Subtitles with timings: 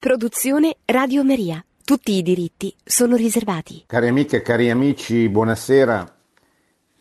[0.00, 1.62] Produzione Radio Maria.
[1.84, 3.84] Tutti i diritti sono riservati.
[3.84, 6.16] Cari amiche e cari amici, buonasera.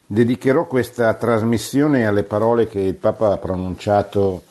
[0.05, 4.43] Dedicherò questa trasmissione alle parole che il Papa ha pronunciato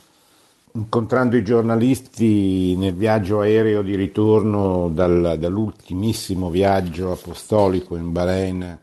[0.73, 8.79] incontrando i giornalisti nel viaggio aereo di ritorno dal, dall'ultimissimo viaggio apostolico in Bahrain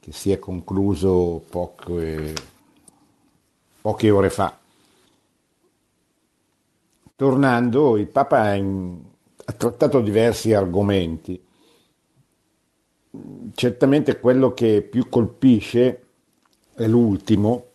[0.00, 2.34] che si è concluso poche,
[3.80, 4.61] poche ore fa.
[7.22, 11.40] Tornando, il Papa ha trattato diversi argomenti.
[13.54, 16.02] Certamente quello che più colpisce
[16.74, 17.66] è l'ultimo,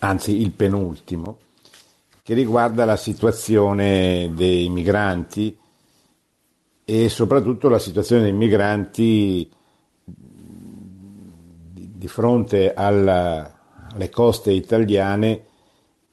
[0.00, 1.38] anzi il penultimo,
[2.22, 5.58] che riguarda la situazione dei migranti
[6.84, 9.50] e soprattutto la situazione dei migranti
[11.64, 13.58] di fronte alla,
[13.90, 15.45] alle coste italiane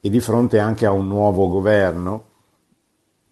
[0.04, 2.24] e di fronte anche a un nuovo governo,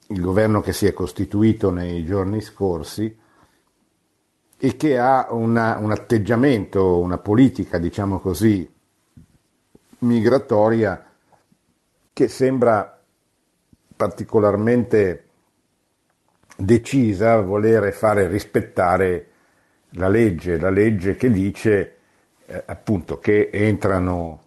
[0.07, 3.15] il governo che si è costituito nei giorni scorsi
[4.57, 8.67] e che ha una, un atteggiamento, una politica, diciamo così,
[9.99, 11.13] migratoria
[12.11, 12.99] che sembra
[13.95, 15.29] particolarmente
[16.57, 19.31] decisa a volere fare rispettare
[19.91, 21.97] la legge, la legge che dice
[22.47, 24.43] eh, appunto che entrano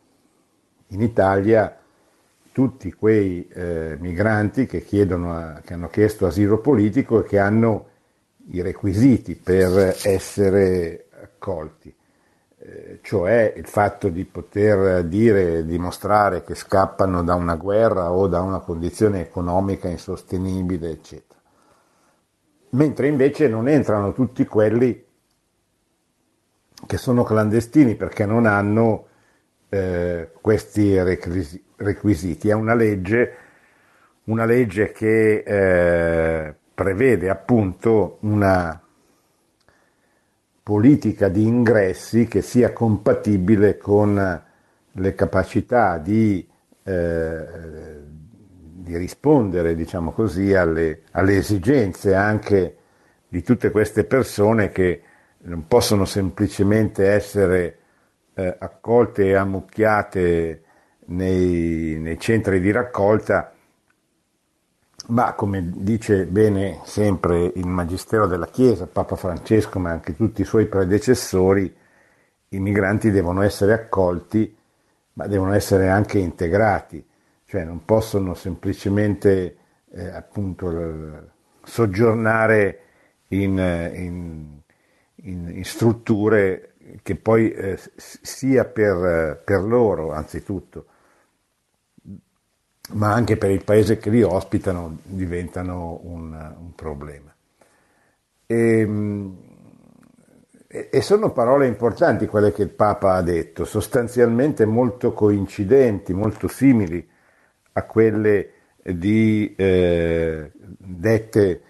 [0.87, 1.81] in Italia
[2.55, 7.89] tutti quei eh, migranti che, chiedono, che hanno chiesto asilo politico e che hanno
[8.51, 11.93] i requisiti per essere accolti,
[12.59, 18.39] eh, cioè il fatto di poter dire, dimostrare che scappano da una guerra o da
[18.39, 21.41] una condizione economica insostenibile, eccetera.
[22.69, 25.05] Mentre invece non entrano tutti quelli
[26.87, 29.07] che sono clandestini perché non hanno
[29.67, 31.64] eh, questi requisiti.
[31.77, 33.35] È una legge,
[34.25, 38.81] una legge che eh, prevede appunto una
[40.63, 44.43] politica di ingressi che sia compatibile con
[44.91, 46.47] le capacità di,
[46.83, 47.45] eh,
[48.73, 52.77] di rispondere, diciamo così, alle, alle, esigenze anche
[53.27, 55.01] di tutte queste persone che
[55.39, 57.77] non possono semplicemente essere
[58.33, 60.63] eh, accolte e ammucchiate
[61.05, 63.53] nei, nei centri di raccolta,
[65.07, 70.45] ma come dice bene sempre il Magistero della Chiesa, Papa Francesco, ma anche tutti i
[70.45, 71.73] suoi predecessori,
[72.49, 74.55] i migranti devono essere accolti,
[75.13, 77.05] ma devono essere anche integrati,
[77.45, 79.57] cioè non possono semplicemente
[79.91, 81.31] eh, appunto
[81.63, 82.79] soggiornare
[83.27, 84.59] in, in,
[85.15, 90.85] in, in strutture che poi eh, sia per, per, loro anzitutto,
[92.93, 97.33] ma anche per il paese che li ospitano diventano un, un problema.
[98.47, 98.87] E,
[100.67, 107.07] e, sono parole importanti quelle che il Papa ha detto, sostanzialmente molto coincidenti, molto simili
[107.73, 108.51] a quelle
[108.83, 111.61] di, eh, dette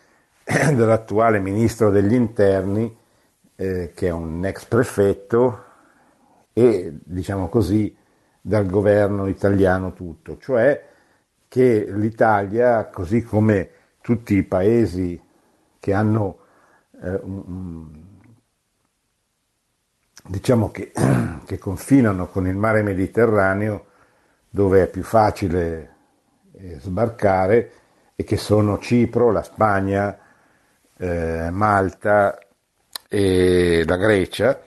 [0.43, 2.93] dall'attuale ministro degli interni
[3.55, 5.63] eh, che è un ex prefetto,
[6.51, 7.95] e diciamo così
[8.41, 10.93] dal governo italiano tutto, cioè
[11.55, 13.69] che l'Italia, così come
[14.01, 15.17] tutti i paesi
[15.79, 16.39] che hanno
[17.01, 17.21] eh,
[20.27, 20.91] diciamo che,
[21.45, 23.85] che, confinano con il mare Mediterraneo,
[24.49, 25.95] dove è più facile
[26.55, 27.71] eh, sbarcare,
[28.17, 30.19] e che sono Cipro, la Spagna,
[30.97, 32.37] eh, Malta,
[33.07, 34.61] e la Grecia,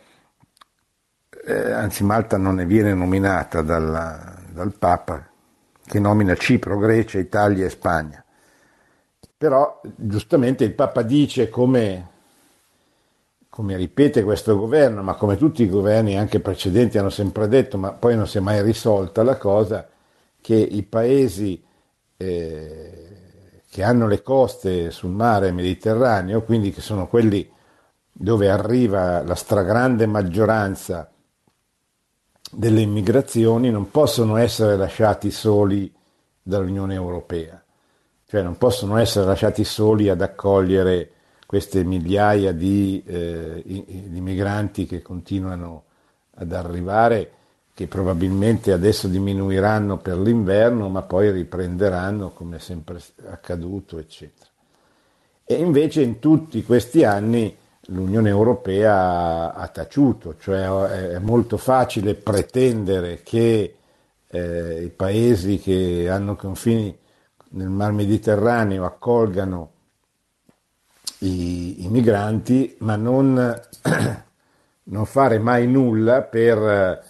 [1.45, 5.28] eh, anzi Malta non ne viene nominata dalla, dal Papa,
[5.89, 8.23] che nomina Cipro, Grecia, Italia e Spagna.
[9.37, 12.09] Però giustamente il Papa dice come,
[13.49, 17.93] come ripete questo governo, ma come tutti i governi anche precedenti hanno sempre detto, ma
[17.93, 19.89] poi non si è mai risolta la cosa,
[20.41, 21.63] che i paesi
[22.17, 27.49] eh, che hanno le coste sul mare Mediterraneo, quindi che sono quelli
[28.13, 31.11] dove arriva la stragrande maggioranza
[32.51, 35.93] delle immigrazioni, non possono essere lasciati soli
[36.43, 37.63] dall'Unione Europea,
[38.27, 41.11] cioè non possono essere lasciati soli ad accogliere
[41.47, 45.85] queste migliaia di, eh, di migranti che continuano
[46.35, 47.33] ad arrivare,
[47.75, 53.01] che probabilmente adesso diminuiranno per l'inverno, ma poi riprenderanno come è sempre
[53.31, 54.51] accaduto, eccetera.
[55.45, 57.57] E invece in tutti questi anni
[57.91, 60.67] l'Unione Europea ha taciuto, cioè
[61.11, 63.77] è molto facile pretendere che
[64.27, 66.97] eh, i paesi che hanno confini
[67.51, 69.73] nel Mar Mediterraneo accolgano
[71.21, 73.35] i, i migranti, ma non,
[74.85, 77.05] non, fare mai nulla per,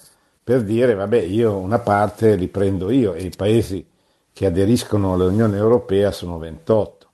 [0.44, 3.84] per dire vabbè io una parte li prendo io e i paesi
[4.32, 7.06] che aderiscono all'Unione Europea sono 28.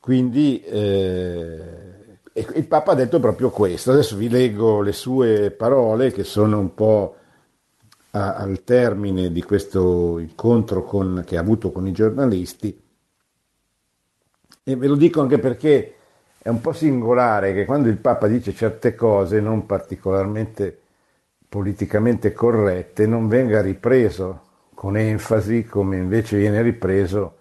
[0.00, 1.97] Quindi eh,
[2.54, 3.92] il Papa ha detto proprio questo.
[3.92, 7.16] Adesso vi leggo le sue parole che sono un po'
[8.10, 12.82] a, al termine di questo incontro con, che ha avuto con i giornalisti.
[14.62, 15.94] E ve lo dico anche perché
[16.38, 20.80] è un po' singolare che quando il Papa dice certe cose non particolarmente
[21.48, 24.42] politicamente corrette non venga ripreso
[24.74, 27.38] con enfasi come invece viene ripreso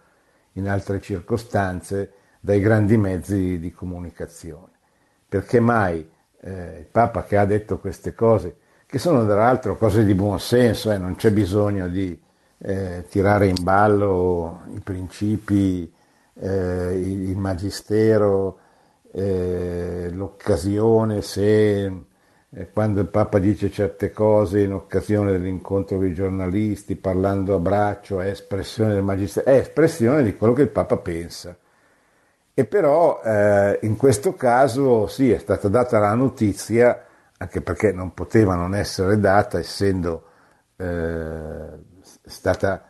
[0.54, 4.77] in altre circostanze dai grandi mezzi di comunicazione.
[5.30, 6.08] Perché mai
[6.42, 10.40] eh, il Papa che ha detto queste cose, che sono tra l'altro cose di buon
[10.40, 12.20] senso, eh, non c'è bisogno di
[12.60, 15.92] eh, tirare in ballo i principi,
[16.40, 18.60] eh, il magistero,
[19.12, 22.06] eh, l'occasione se
[22.50, 27.60] eh, quando il Papa dice certe cose in occasione dell'incontro con i giornalisti, parlando a
[27.60, 31.58] braccio, è espressione del Magistero, è espressione di quello che il Papa pensa.
[32.60, 37.06] E però eh, in questo caso sì, è stata data la notizia,
[37.38, 40.24] anche perché non poteva non essere data, essendo
[40.76, 41.68] eh,
[42.26, 42.84] stata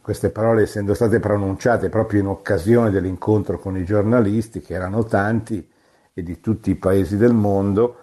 [0.00, 5.68] queste parole essendo state pronunciate proprio in occasione dell'incontro con i giornalisti, che erano tanti
[6.14, 7.96] e di tutti i paesi del mondo,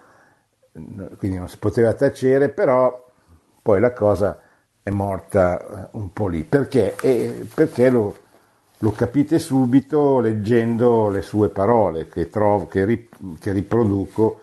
[1.16, 3.02] quindi non si poteva tacere, però
[3.62, 4.38] poi la cosa
[4.82, 6.44] è morta eh, un po' lì.
[6.44, 6.96] Perché?
[7.00, 8.14] E perché lo,
[8.78, 13.08] lo capite subito leggendo le sue parole che, trovo, che, ri,
[13.38, 14.42] che riproduco,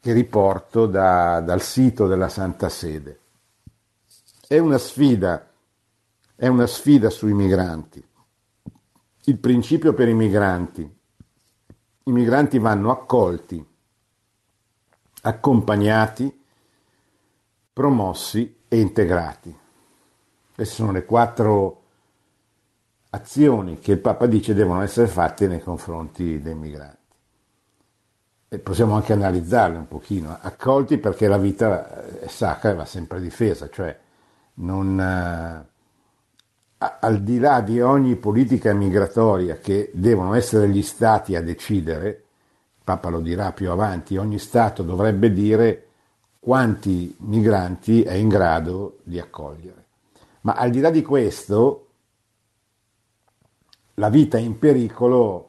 [0.00, 3.18] che riporto da, dal sito della Santa Sede.
[4.46, 5.48] È una sfida
[6.40, 8.00] è una sfida sui migranti.
[9.24, 10.82] Il principio per i migranti.
[12.04, 13.66] I migranti vanno accolti,
[15.22, 16.44] accompagnati,
[17.72, 19.52] promossi e integrati.
[20.54, 21.82] Queste sono le quattro
[23.10, 26.96] azioni che il Papa dice devono essere fatte nei confronti dei migranti.
[28.50, 33.20] E possiamo anche analizzarle un pochino, accolti perché la vita è sacra e va sempre
[33.20, 33.96] difesa, cioè
[34.54, 35.66] non, eh,
[36.78, 42.84] al di là di ogni politica migratoria che devono essere gli stati a decidere, il
[42.84, 45.88] Papa lo dirà più avanti, ogni Stato dovrebbe dire
[46.38, 49.84] quanti migranti è in grado di accogliere.
[50.42, 51.87] Ma al di là di questo,
[53.98, 55.44] la vita in pericolo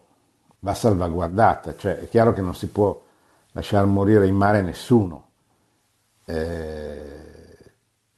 [0.59, 2.99] va salvaguardata, cioè è chiaro che non si può
[3.53, 5.27] lasciare morire in mare nessuno,
[6.25, 7.17] eh,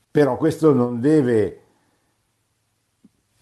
[0.09, 1.59] però questo non deve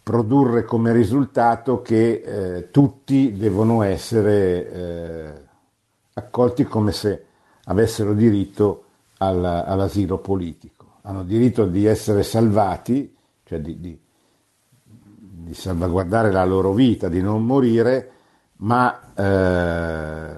[0.03, 5.33] produrre come risultato che eh, tutti devono essere eh,
[6.13, 7.25] accolti come se
[7.65, 8.85] avessero diritto
[9.19, 10.97] al, all'asilo politico.
[11.03, 13.99] Hanno diritto di essere salvati, cioè di, di,
[15.49, 18.11] di salvaguardare la loro vita, di non morire,
[18.57, 20.37] ma, eh,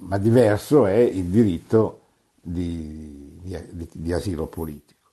[0.00, 2.00] ma diverso è il diritto
[2.40, 3.42] di,
[3.92, 5.10] di asilo politico.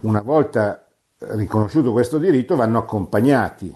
[0.00, 0.86] Una volta
[1.16, 3.74] riconosciuto questo diritto vanno accompagnati,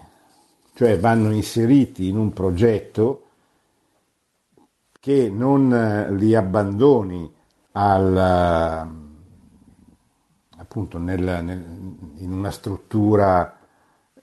[0.75, 3.29] cioè vanno inseriti in un progetto
[4.99, 7.33] che non eh, li abbandoni
[7.71, 8.15] al,
[10.55, 11.65] appunto nel, nel,
[12.17, 13.55] in una struttura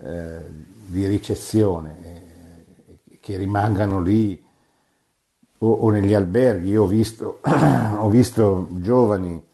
[0.01, 0.45] eh,
[0.87, 4.43] di ricezione, eh, che rimangano lì
[5.59, 6.71] o, o negli alberghi.
[6.71, 9.45] Io ho visto, ho visto giovani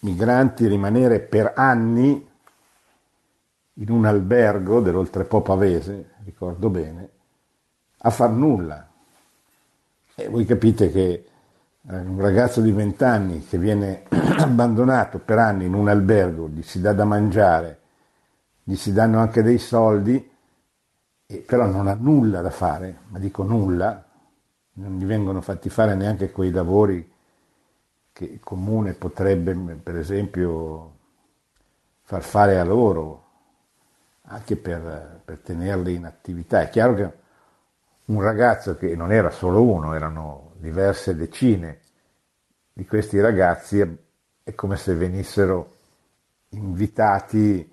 [0.00, 2.28] migranti rimanere per anni
[3.74, 7.08] in un albergo dell'Oltrepo Pavese, ricordo bene,
[7.98, 8.88] a far nulla.
[10.14, 11.24] E voi capite che
[11.88, 16.62] eh, un ragazzo di 20 anni che viene abbandonato per anni in un albergo, gli
[16.62, 17.79] si dà da mangiare,
[18.62, 20.28] gli si danno anche dei soldi,
[21.46, 24.04] però non ha nulla da fare, ma dico nulla,
[24.72, 27.10] non gli vengono fatti fare neanche quei lavori
[28.12, 30.98] che il comune potrebbe, per esempio,
[32.02, 33.28] far fare a loro,
[34.22, 36.60] anche per, per tenerli in attività.
[36.60, 37.12] È chiaro che
[38.06, 41.80] un ragazzo che non era solo uno, erano diverse decine
[42.72, 43.98] di questi ragazzi,
[44.42, 45.76] è come se venissero
[46.50, 47.72] invitati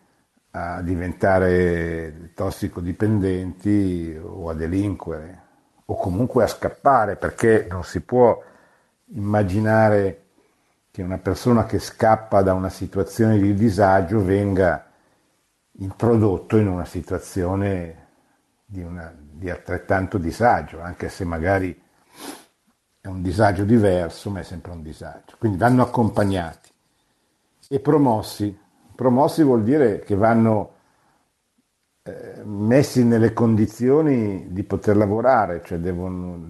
[0.51, 5.41] a diventare tossicodipendenti o a delinquere
[5.85, 8.41] o comunque a scappare perché non si può
[9.13, 10.23] immaginare
[10.91, 14.87] che una persona che scappa da una situazione di disagio venga
[15.79, 18.07] introdotto in una situazione
[18.65, 21.79] di, una, di altrettanto disagio, anche se magari
[22.99, 25.35] è un disagio diverso, ma è sempre un disagio.
[25.37, 26.69] Quindi vanno accompagnati
[27.69, 28.65] e promossi.
[28.97, 30.71] Promossi vuol dire che vanno
[32.01, 36.43] eh, messi nelle condizioni di poter lavorare, cioè devono,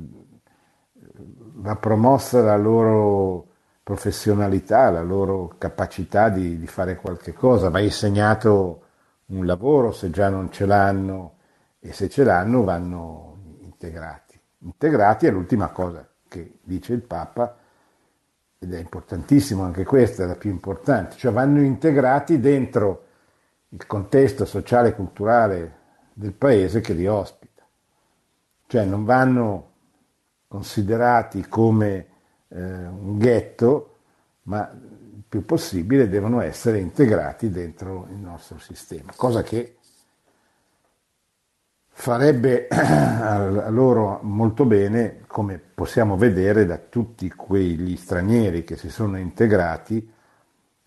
[1.56, 3.48] va promossa la loro
[3.84, 8.84] professionalità, la loro capacità di, di fare qualche cosa, va insegnato
[9.26, 11.40] un lavoro se già non ce l'hanno
[11.80, 14.40] e se ce l'hanno vanno integrati.
[14.60, 17.58] Integrati è l'ultima cosa che dice il Papa
[18.60, 23.06] ed è importantissimo anche questa, è la più importante, cioè vanno integrati dentro
[23.70, 25.76] il contesto sociale e culturale
[26.14, 27.66] del paese che li ospita,
[28.68, 29.72] cioè non vanno
[30.48, 32.08] considerati come
[32.48, 33.98] eh, un ghetto,
[34.44, 39.77] ma il più possibile devono essere integrati dentro il nostro sistema, cosa che
[42.00, 49.18] farebbe a loro molto bene, come possiamo vedere da tutti quegli stranieri che si sono
[49.18, 50.14] integrati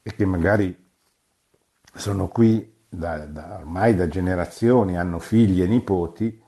[0.02, 0.88] e che magari
[1.92, 6.40] sono qui da, da, ormai da generazioni, hanno figli e nipoti,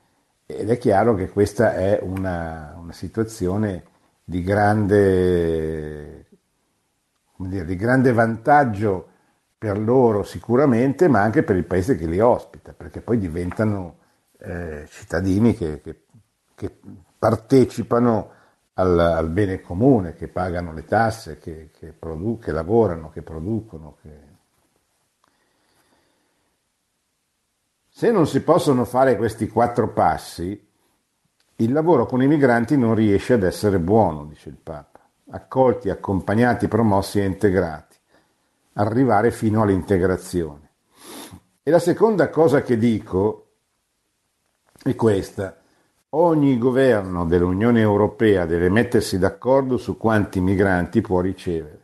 [0.45, 3.83] ed è chiaro che questa è una, una situazione
[4.23, 6.25] di grande,
[7.35, 9.09] dire, di grande vantaggio
[9.57, 13.97] per loro sicuramente, ma anche per il paese che li ospita, perché poi diventano
[14.45, 16.01] eh, cittadini che, che,
[16.53, 16.79] che
[17.17, 18.31] partecipano
[18.73, 23.97] al, al, bene comune, che pagano le tasse, che, che, produ- lavorano, che producono.
[27.87, 30.67] Se non si possono fare questi quattro passi,
[31.57, 34.99] il lavoro con i migranti non riesce ad essere buono, dice il Papa.
[35.29, 37.95] Accolti, accompagnati, promossi e integrati.
[38.73, 40.71] Arrivare fino all'integrazione.
[41.63, 43.42] E la seconda cosa che dico
[44.83, 45.57] è questa.
[46.09, 51.81] Ogni governo dell'Unione Europea deve mettersi d'accordo su quanti migranti può ricevere,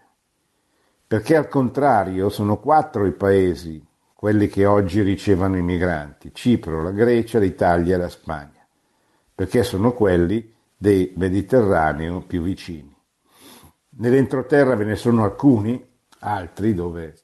[1.08, 6.92] perché al contrario sono quattro i paesi, quelli che oggi ricevono i migranti, Cipro, la
[6.92, 8.68] Grecia, l'Italia e la Spagna,
[9.34, 12.94] perché sono quelli del Mediterraneo più vicini.
[13.92, 15.84] Nell'entroterra ve ne sono alcuni,
[16.20, 17.16] altri dove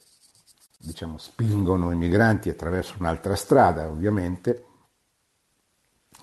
[0.77, 4.64] diciamo, spingono i migranti attraverso un'altra strada, ovviamente,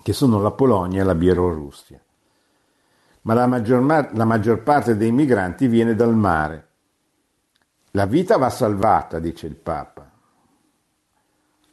[0.03, 1.99] che sono la Polonia e la Bielorussia.
[3.21, 3.81] Ma la maggior,
[4.13, 6.67] la maggior parte dei migranti viene dal mare.
[7.91, 10.11] La vita va salvata, dice il Papa.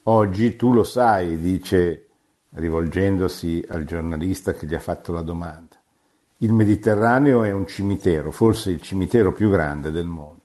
[0.05, 2.07] Oggi tu lo sai, dice
[2.53, 5.77] rivolgendosi al giornalista che gli ha fatto la domanda.
[6.39, 10.39] Il Mediterraneo è un cimitero, forse il cimitero più grande del mondo.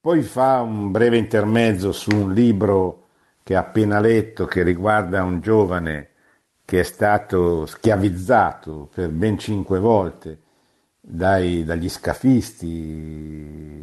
[0.00, 3.01] Poi fa un breve intermezzo su un libro
[3.42, 6.08] che ha appena letto che riguarda un giovane
[6.64, 10.40] che è stato schiavizzato per ben cinque volte
[11.00, 12.66] dai, dagli scafisti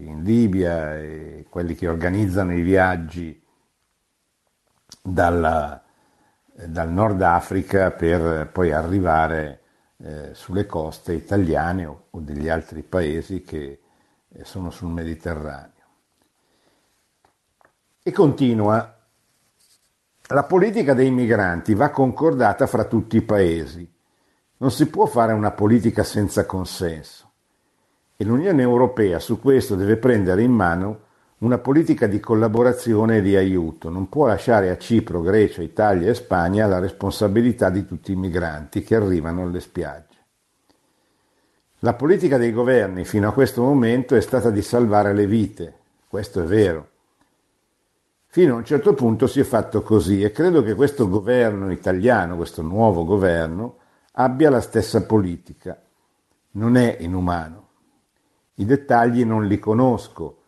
[0.08, 3.40] in Libia e quelli che organizzano i viaggi
[5.02, 5.84] dalla,
[6.52, 9.62] dal Nord Africa per poi arrivare
[9.98, 13.82] eh, sulle coste italiane o, o, degli altri paesi che
[14.30, 15.74] eh, sono sul Mediterraneo.
[18.02, 18.99] E continua
[20.32, 23.92] la politica dei migranti va concordata fra tutti i paesi.
[24.58, 27.32] Non si può fare una politica senza consenso.
[28.16, 31.00] E l'Unione Europea su questo deve prendere in mano
[31.40, 33.90] una politica di collaborazione e di aiuto.
[33.90, 38.84] Non può lasciare a Cipro, Grecia, Italia e Spagna la responsabilità di tutti i migranti
[38.84, 40.18] che arrivano alle spiagge.
[41.80, 45.74] La politica dei governi fino a questo momento è stata di salvare le vite,
[46.08, 46.89] questo è vero,
[48.32, 52.36] Fino a un certo punto si è fatto così e credo che questo governo italiano,
[52.36, 53.78] questo nuovo governo,
[54.12, 55.82] abbia la stessa politica.
[56.52, 57.70] Non è inumano.
[58.56, 60.44] I dettagli non li conosco,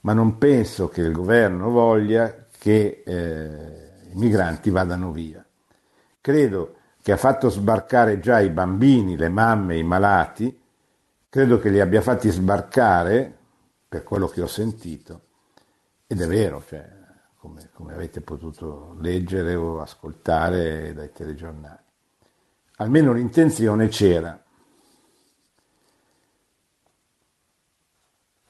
[0.00, 5.44] ma non penso che il governo voglia che eh, i migranti vadano via.
[6.22, 10.58] Credo che ha fatto sbarcare già i bambini, le mamme, i malati,
[11.28, 13.36] credo che li abbia fatti sbarcare,
[13.86, 15.20] per quello che ho sentito,
[16.06, 16.95] ed è vero, cioè,
[17.46, 21.84] come, come avete potuto leggere o ascoltare dai telegiornali.
[22.78, 24.38] Almeno l'intenzione c'era.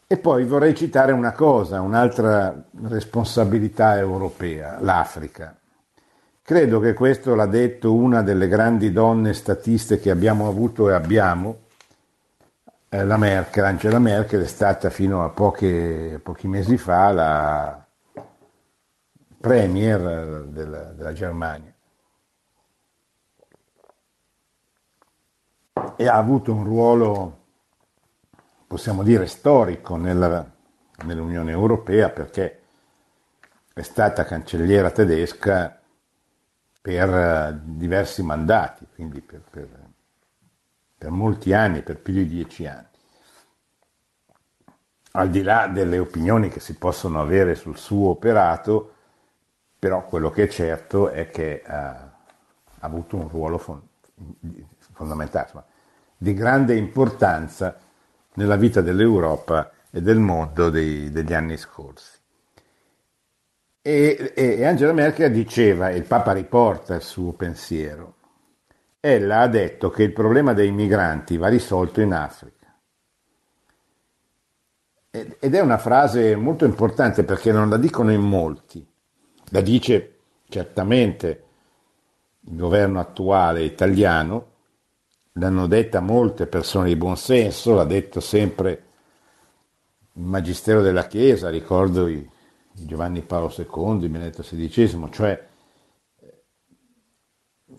[0.09, 5.57] E poi vorrei citare una cosa, un'altra responsabilità europea, l'Africa.
[6.43, 11.59] Credo che questo l'ha detto una delle grandi donne statiste che abbiamo avuto e abbiamo,
[12.88, 17.86] eh, la Merkel, Angela Merkel è stata fino a poche, pochi mesi fa la
[19.47, 21.73] premier della, della Germania.
[25.95, 27.45] E ha avuto un ruolo,
[28.67, 30.45] possiamo dire, storico nella,
[31.05, 32.62] nell'Unione Europea perché
[33.73, 35.81] è stata cancelliera tedesca
[36.83, 39.69] per eh, diversi mandati, quindi per, per,
[40.99, 42.88] per molti anni, per più di dieci anni.
[45.12, 48.96] Al di là delle opinioni che si possono avere sul suo operato,
[49.78, 52.12] però quello che è certo è che ha, ha
[52.80, 55.64] avuto un ruolo fondamentale, insomma,
[56.16, 57.76] di grande importanza
[58.35, 62.18] nella vita dell'Europa e del mondo dei, degli anni scorsi.
[63.83, 68.14] E, e, Angela Merkel diceva, e il Papa riporta il suo pensiero,
[68.99, 72.54] ella ha detto che il problema dei migranti va risolto in Africa.
[75.11, 78.87] Ed è una frase molto importante perché non la dicono in molti,
[79.50, 81.45] la dice certamente
[82.41, 84.53] il governo attuale italiano,
[85.33, 88.85] l'hanno detta molte persone di buon senso, l'ha detto sempre
[90.12, 92.29] il Magistero della Chiesa, ricordo i
[92.73, 95.47] Giovanni Paolo II, Benedetto XVI, cioè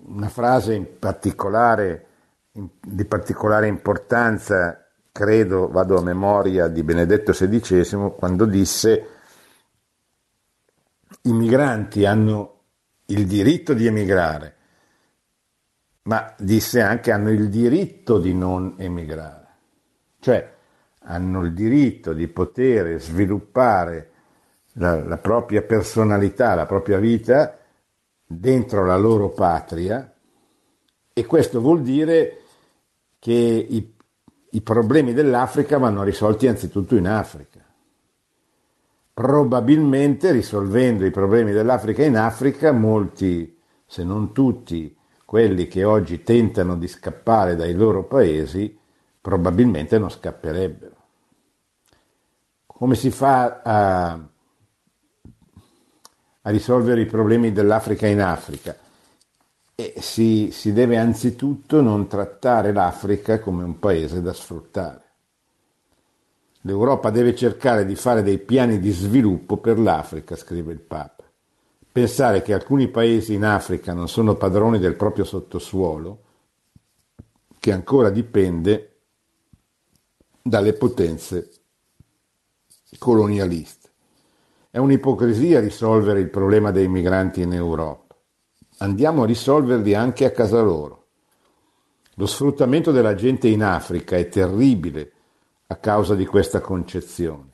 [0.07, 2.05] una frase particolare,
[2.51, 9.16] di particolare importanza, credo, vado a memoria di Benedetto XVI, quando disse
[11.27, 12.53] i migranti hanno
[13.07, 14.55] il diritto di emigrare,
[16.03, 19.47] ma disse anche hanno il diritto di non emigrare,
[20.19, 20.55] cioè
[20.99, 24.11] hanno il diritto di poter sviluppare
[24.73, 27.57] la, la propria personalità, la propria vita
[28.25, 30.13] dentro la loro patria
[31.13, 32.41] e questo vuol dire
[33.19, 33.95] che i,
[34.51, 37.56] i problemi dell'Africa vanno risolti anzitutto in Africa.
[39.17, 43.57] Probabilmente risolvendo i problemi dell'Africa in Africa, molti,
[43.87, 44.95] se non tutti,
[45.25, 48.77] quelli che oggi tentano di scappare dai loro paesi,
[49.19, 50.95] probabilmente non scapperebbero.
[52.67, 54.19] Come si fa a
[56.47, 58.75] a risolvere i problemi dell'Africa in Africa.
[59.75, 65.06] E si, si deve anzitutto non trattare l'Africa come un paese da sfruttare.
[66.67, 71.23] L'Europa deve cercare di fare dei piani di sviluppo per l'Africa, scrive il Papa.
[71.89, 76.23] Pensare che alcuni paesi in Africa non sono padroni del proprio sottosuolo,
[77.57, 78.97] che ancora dipende
[80.41, 81.51] dalle potenze
[82.99, 83.89] colonialiste.
[84.69, 88.13] È un'ipocrisia risolvere il problema dei migranti in Europa.
[88.79, 91.05] Andiamo a risolverli anche a casa loro.
[92.15, 95.13] Lo sfruttamento della gente in Africa è terribile
[95.67, 97.51] a causa di questa concezione.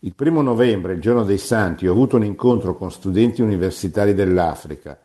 [0.00, 4.98] Il primo novembre, il giorno dei Santi, ho avuto un incontro con studenti universitari dell'Africa,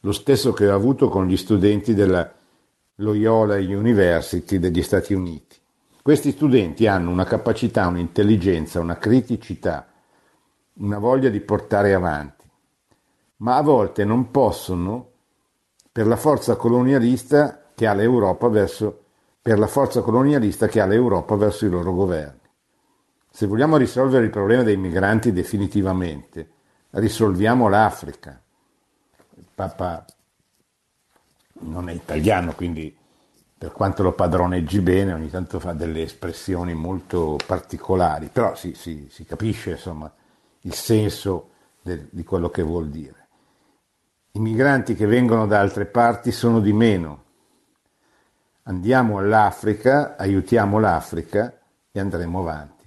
[0.00, 2.32] lo stesso che ho avuto con gli studenti della
[2.96, 5.56] Loyola University degli Stati Uniti.
[6.02, 9.90] Questi studenti hanno una capacità, un'intelligenza, una criticità
[10.80, 12.44] una voglia di portare avanti,
[13.36, 15.08] ma a volte non possono
[15.92, 19.04] per la forza colonialista che ha l'Europa verso,
[19.42, 22.38] per la forza colonialista che ha l'Europa verso i loro governi.
[23.30, 26.50] Se vogliamo risolvere il problema dei migranti definitivamente,
[26.90, 28.40] risolviamo l'Africa.
[29.36, 30.04] Il Papa
[31.60, 32.94] non è italiano, quindi
[33.56, 39.08] per quanto lo padroneggi bene, ogni tanto fa delle espressioni molto particolari, però si, si,
[39.10, 40.10] si capisce insomma
[40.62, 41.50] il senso
[41.82, 43.28] de, di quello che vuol dire.
[44.32, 47.24] I migranti che vengono da altre parti sono di meno.
[48.70, 51.58] Andiamo all'Africa, aiutiamo l'Africa
[51.90, 52.84] e andremo avanti.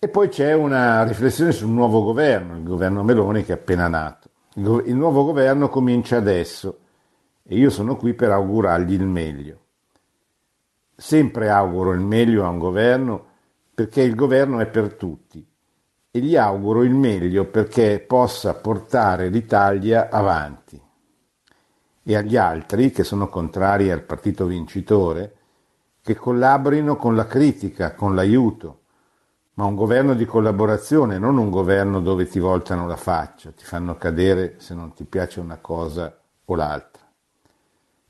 [0.00, 4.28] E poi c'è una riflessione sul nuovo governo, il governo Meloni che è appena nato.
[4.54, 6.80] Il nuovo governo comincia adesso
[7.44, 9.60] e io sono qui per augurargli il meglio.
[10.96, 13.24] Sempre auguro il meglio a un governo
[13.72, 15.46] perché il governo è per tutti
[16.10, 20.90] e gli auguro il meglio perché possa portare l'Italia avanti.
[22.02, 25.36] E agli altri, che sono contrari al partito vincitore,
[26.02, 28.80] che collaborino con la critica, con l'aiuto,
[29.54, 33.96] ma un governo di collaborazione, non un governo dove ti voltano la faccia, ti fanno
[33.96, 37.02] cadere se non ti piace una cosa o l'altra.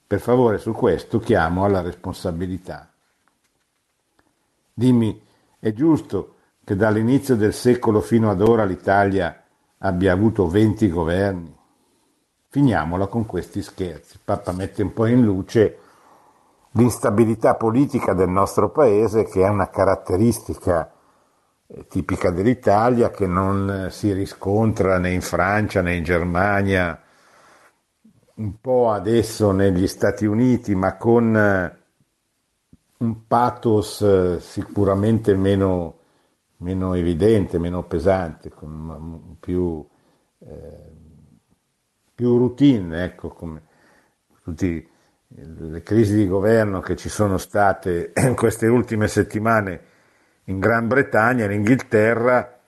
[0.06, 2.90] Per favore, su questo chiamo alla responsabilità.
[4.72, 5.20] Dimmi,
[5.58, 9.42] è giusto che dall'inizio del secolo fino ad ora l'Italia
[9.78, 11.56] abbia avuto 20 governi.
[12.52, 14.18] Finiamola con questi scherzi.
[14.22, 15.78] Papa mette un po' in luce
[16.72, 20.92] l'instabilità politica del nostro paese che è una caratteristica
[21.66, 27.00] eh, tipica dell'Italia che non si riscontra né in Francia né in Germania,
[28.34, 31.78] un po' adesso negli Stati Uniti, ma con eh,
[32.98, 36.00] un pathos eh, sicuramente meno,
[36.58, 39.82] meno evidente, meno pesante, con più,
[40.40, 40.81] eh,
[42.22, 43.62] più routine, ecco, come
[44.44, 44.86] tutte
[45.26, 49.80] le crisi di governo che ci sono state in queste ultime settimane
[50.44, 52.60] in Gran Bretagna, in Inghilterra,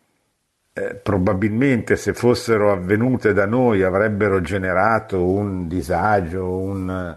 [0.73, 7.17] eh, probabilmente se fossero avvenute da noi avrebbero generato un disagio, un,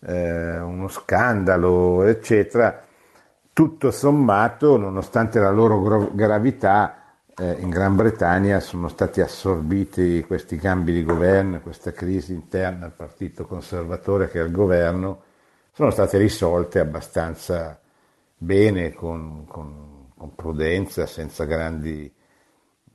[0.00, 2.82] eh, uno scandalo, eccetera.
[3.52, 6.99] Tutto sommato, nonostante la loro gravità,
[7.40, 12.92] eh, in Gran Bretagna sono stati assorbiti questi cambi di governo, questa crisi interna al
[12.92, 15.22] partito conservatore che è al governo,
[15.72, 17.80] sono state risolte abbastanza
[18.36, 22.12] bene, con, con, con prudenza, senza grandi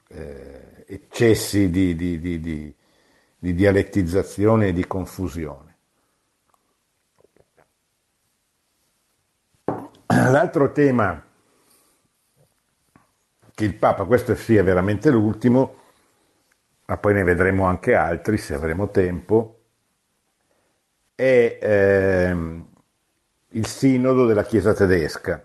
[0.10, 2.75] eh, eccessi di, di, di,
[3.39, 5.75] di dialettizzazione e di confusione.
[10.05, 11.24] L'altro tema
[13.63, 15.83] il Papa, questo sia veramente l'ultimo,
[16.85, 19.59] ma poi ne vedremo anche altri se avremo tempo,
[21.15, 22.67] è ehm,
[23.49, 25.43] il sinodo della Chiesa tedesca.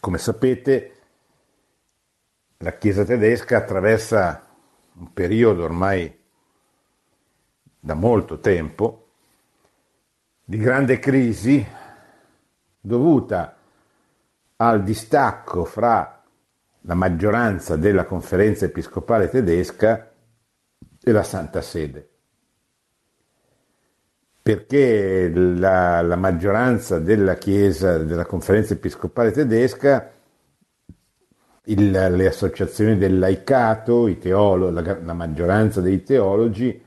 [0.00, 0.92] Come sapete,
[2.58, 4.46] la Chiesa tedesca attraversa
[4.94, 6.22] un periodo ormai
[7.78, 9.08] da molto tempo
[10.42, 11.66] di grande crisi
[12.80, 13.56] dovuta
[14.56, 16.13] al distacco fra
[16.86, 20.10] la maggioranza della conferenza episcopale tedesca
[21.02, 22.08] e la Santa Sede.
[24.42, 30.10] Perché la, la maggioranza della Chiesa, della conferenza episcopale tedesca
[31.64, 36.82] il, le associazioni del laicato, teolo, la, la maggioranza dei teologi,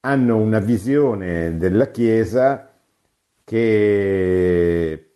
[0.00, 2.70] hanno una visione della Chiesa
[3.44, 5.09] che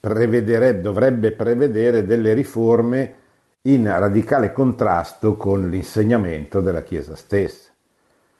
[0.00, 3.14] dovrebbe prevedere delle riforme
[3.62, 7.70] in radicale contrasto con l'insegnamento della Chiesa stessa,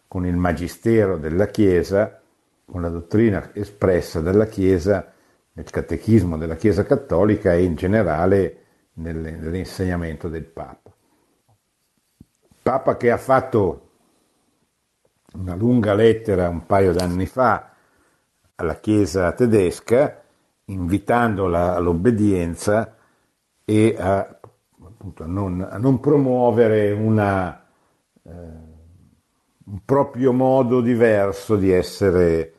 [0.09, 2.21] con il magistero della Chiesa,
[2.65, 5.13] con la dottrina espressa dalla Chiesa
[5.53, 8.57] nel catechismo della Chiesa Cattolica e in generale
[8.95, 10.91] nell'insegnamento del Papa.
[12.63, 13.89] Papa che ha fatto
[15.35, 17.73] una lunga lettera un paio d'anni fa
[18.55, 20.20] alla Chiesa tedesca,
[20.73, 22.97] invitandola all'obbedienza
[23.65, 24.41] e a,
[24.83, 27.65] appunto, a, non, a non, promuovere una,
[28.23, 32.53] eh, un proprio modo diverso di essere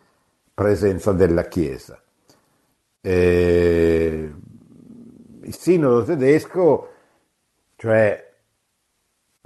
[0.54, 2.02] presenza della Chiesa.
[3.02, 4.34] Eh,
[5.44, 6.90] il sinodo tedesco,
[7.76, 8.30] cioè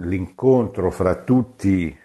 [0.00, 1.96] l'incontro fra tutti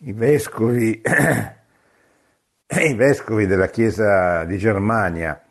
[0.00, 1.00] i vescovi,
[2.66, 5.42] i vescovi della Chiesa di Germania,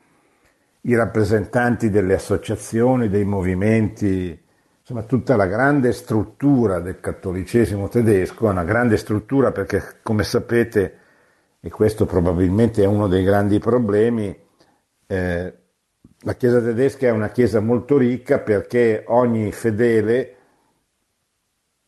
[0.81, 4.39] i rappresentanti delle associazioni, dei movimenti,
[4.79, 10.97] insomma tutta la grande struttura del cattolicesimo tedesco, una grande struttura perché come sapete,
[11.59, 14.35] e questo probabilmente è uno dei grandi problemi,
[15.05, 15.53] eh,
[16.23, 20.35] la Chiesa tedesca è una Chiesa molto ricca perché ogni fedele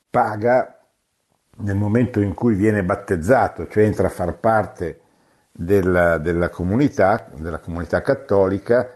[0.10, 0.80] paga
[1.58, 5.02] nel momento in cui viene battezzato, cioè entra a far parte
[5.56, 8.90] della, della, comunità, della comunità cattolica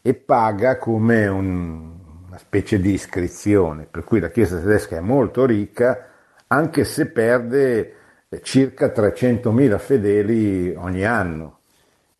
[0.00, 1.94] e paga come un,
[2.26, 6.08] una specie di iscrizione, per cui la Chiesa tedesca è molto ricca
[6.46, 7.94] anche se perde
[8.42, 11.60] circa 300.000 fedeli ogni anno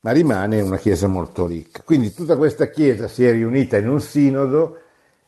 [0.04, 1.80] ma rimane una chiesa molto ricca.
[1.82, 4.80] Quindi tutta questa chiesa si è riunita in un sinodo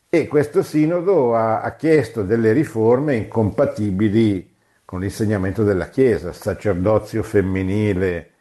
[0.09, 8.33] e questo sinodo ha, ha chiesto delle riforme incompatibili con l'insegnamento della chiesa, sacerdozio femminile,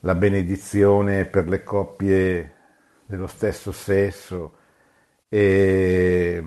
[0.00, 2.54] la benedizione per le coppie
[3.06, 4.52] dello stesso sesso
[5.28, 6.42] e,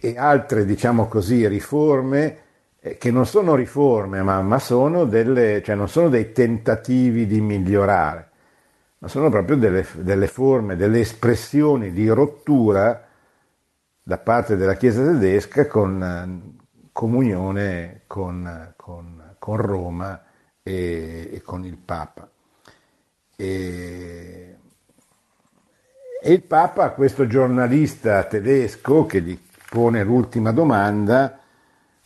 [0.00, 2.38] e, altre, diciamo così, riforme
[2.80, 7.40] eh, che non sono riforme, ma, ma sono, delle, cioè non sono dei tentativi di
[7.40, 8.30] migliorare,
[8.98, 13.06] ma sono proprio delle, delle forme, delle espressioni di rottura
[14.02, 16.56] da parte della Chiesa tedesca con eh,
[16.92, 19.17] comunione con, con,
[19.48, 20.22] con Roma
[20.62, 22.28] e, e, con il Papa.
[23.34, 24.56] E,
[26.22, 31.38] e il Papa, questo giornalista tedesco che gli pone l'ultima domanda,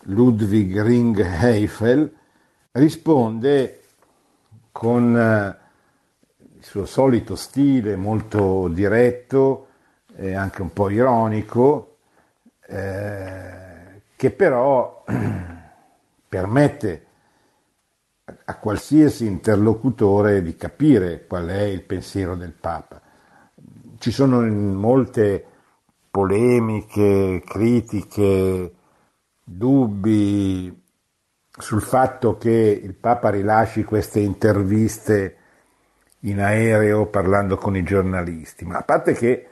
[0.03, 2.15] Ludwig Ring-Heifel,
[2.71, 3.81] risponde
[4.71, 5.57] con eh,
[6.59, 9.67] il suo solito stile molto diretto
[10.15, 11.97] e anche un po' ironico,
[12.69, 15.03] eh, che però
[16.29, 17.07] permette
[18.45, 23.01] a qualsiasi interlocutore di capire qual è il pensiero del Papa.
[23.99, 25.45] Ci sono molte
[26.11, 28.75] polemiche, critiche,
[29.45, 30.81] dubbi
[31.51, 35.37] sul fatto che il Papa rilasci queste interviste
[36.21, 39.47] in aereo parlando con i giornalisti, ma a parte che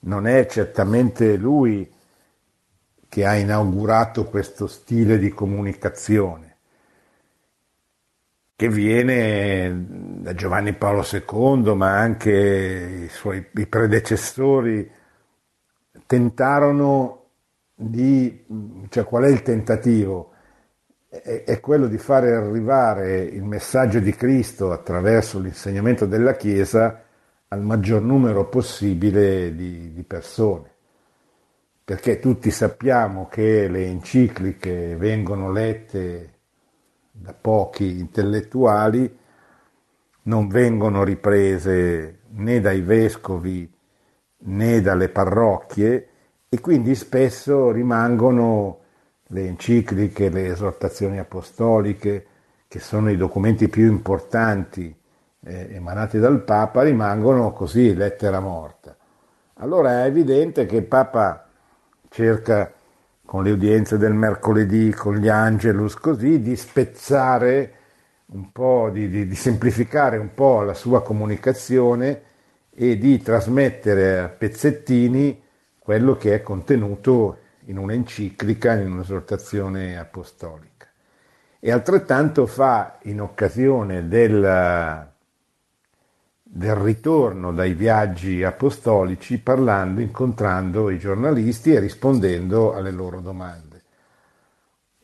[0.00, 1.90] non è certamente lui
[3.08, 6.55] che ha inaugurato questo stile di comunicazione
[8.56, 9.84] che viene
[10.22, 14.90] da Giovanni Paolo II, ma anche i suoi i predecessori
[16.06, 17.24] tentarono
[17.74, 18.44] di,
[18.88, 20.32] cioè qual è il tentativo?
[21.08, 27.04] È, è quello di fare arrivare il messaggio di Cristo attraverso l'insegnamento della Chiesa
[27.48, 30.74] al maggior numero possibile di, di persone
[31.86, 36.35] perché tutti sappiamo che le encicliche vengono lette
[37.18, 39.18] da pochi intellettuali,
[40.22, 43.72] non vengono riprese né dai vescovi
[44.38, 46.08] né dalle parrocchie
[46.48, 48.80] e quindi spesso rimangono
[49.28, 52.26] le encicliche, le esortazioni apostoliche,
[52.68, 54.94] che sono i documenti più importanti
[55.44, 58.96] eh, emanati dal Papa, rimangono così lettera morta.
[59.54, 61.48] Allora è evidente che il Papa
[62.08, 62.72] cerca
[63.26, 67.72] con le udienze del mercoledì, con gli angelus, così, di spezzare
[68.26, 72.22] un po', di, di, di semplificare un po' la sua comunicazione
[72.72, 75.42] e di trasmettere a pezzettini
[75.78, 80.86] quello che è contenuto in un'enciclica, in un'esortazione apostolica.
[81.58, 85.14] E altrettanto fa in occasione del,
[86.56, 93.82] del ritorno dai viaggi apostolici parlando, incontrando i giornalisti e rispondendo alle loro domande.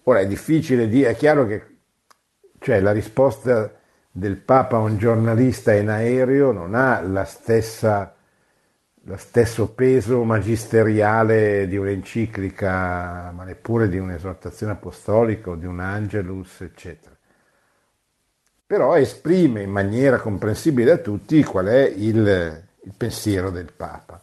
[0.04, 1.66] Ora è difficile dire, è chiaro che
[2.58, 3.70] cioè, la risposta
[4.10, 8.14] del Papa a un giornalista in aereo non ha la stessa,
[9.02, 16.62] lo stesso peso magisteriale di un'enciclica, ma neppure di un'esortazione apostolica o di un Angelus,
[16.62, 17.14] eccetera
[18.72, 24.18] però esprime in maniera comprensibile a tutti qual è il, il pensiero del Papa.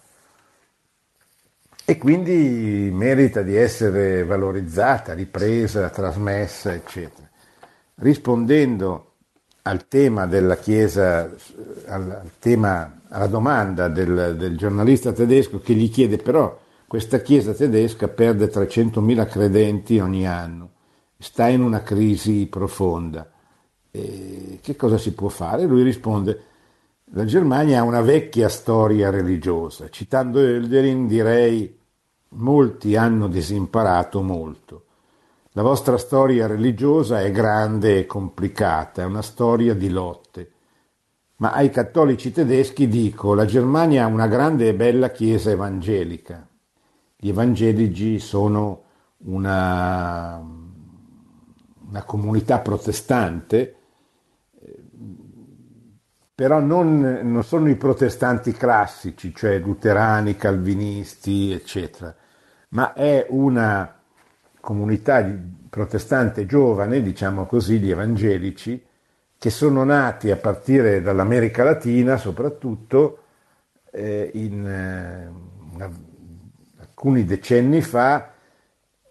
[1.86, 7.30] E quindi merita di essere valorizzata, ripresa, trasmessa, eccetera.
[7.98, 9.12] Rispondendo
[9.62, 11.30] al tema della Chiesa,
[11.86, 18.08] al tema, alla domanda del, del giornalista tedesco che gli chiede però questa Chiesa tedesca
[18.08, 20.72] perde 300.000 credenti ogni anno,
[21.20, 23.30] sta in una crisi profonda
[23.92, 25.66] e che cosa si può fare?
[25.66, 26.44] Lui risponde,
[27.14, 29.90] la Germania ha una vecchia storia religiosa.
[29.90, 31.76] Citando Hölderin direi,
[32.30, 34.84] molti hanno disimparato molto.
[35.54, 40.52] La vostra storia religiosa è grande e complicata, è una storia di lotte.
[41.38, 46.48] Ma ai cattolici tedeschi dico, la Germania ha una grande e bella chiesa evangelica.
[47.16, 48.84] Gli evangelici sono
[49.24, 50.40] una,
[51.90, 53.79] una comunità protestante
[56.40, 62.16] però non, non, sono i protestanti classici, cioè luterani, calvinisti, eccetera,
[62.70, 64.00] ma è una
[64.62, 65.22] comunità
[65.70, 68.82] protestante giovane, diciamo così, di evangelici,
[69.38, 73.24] che sono nati a partire dall'America Latina soprattutto
[73.92, 75.84] eh, in, eh,
[76.80, 78.32] alcuni decenni fa,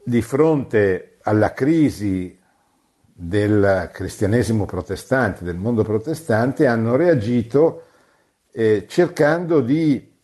[0.03, 2.38] di fronte alla crisi
[3.21, 7.87] del cristianesimo protestante, del mondo protestante, hanno reagito
[8.53, 10.17] eh, cercando di,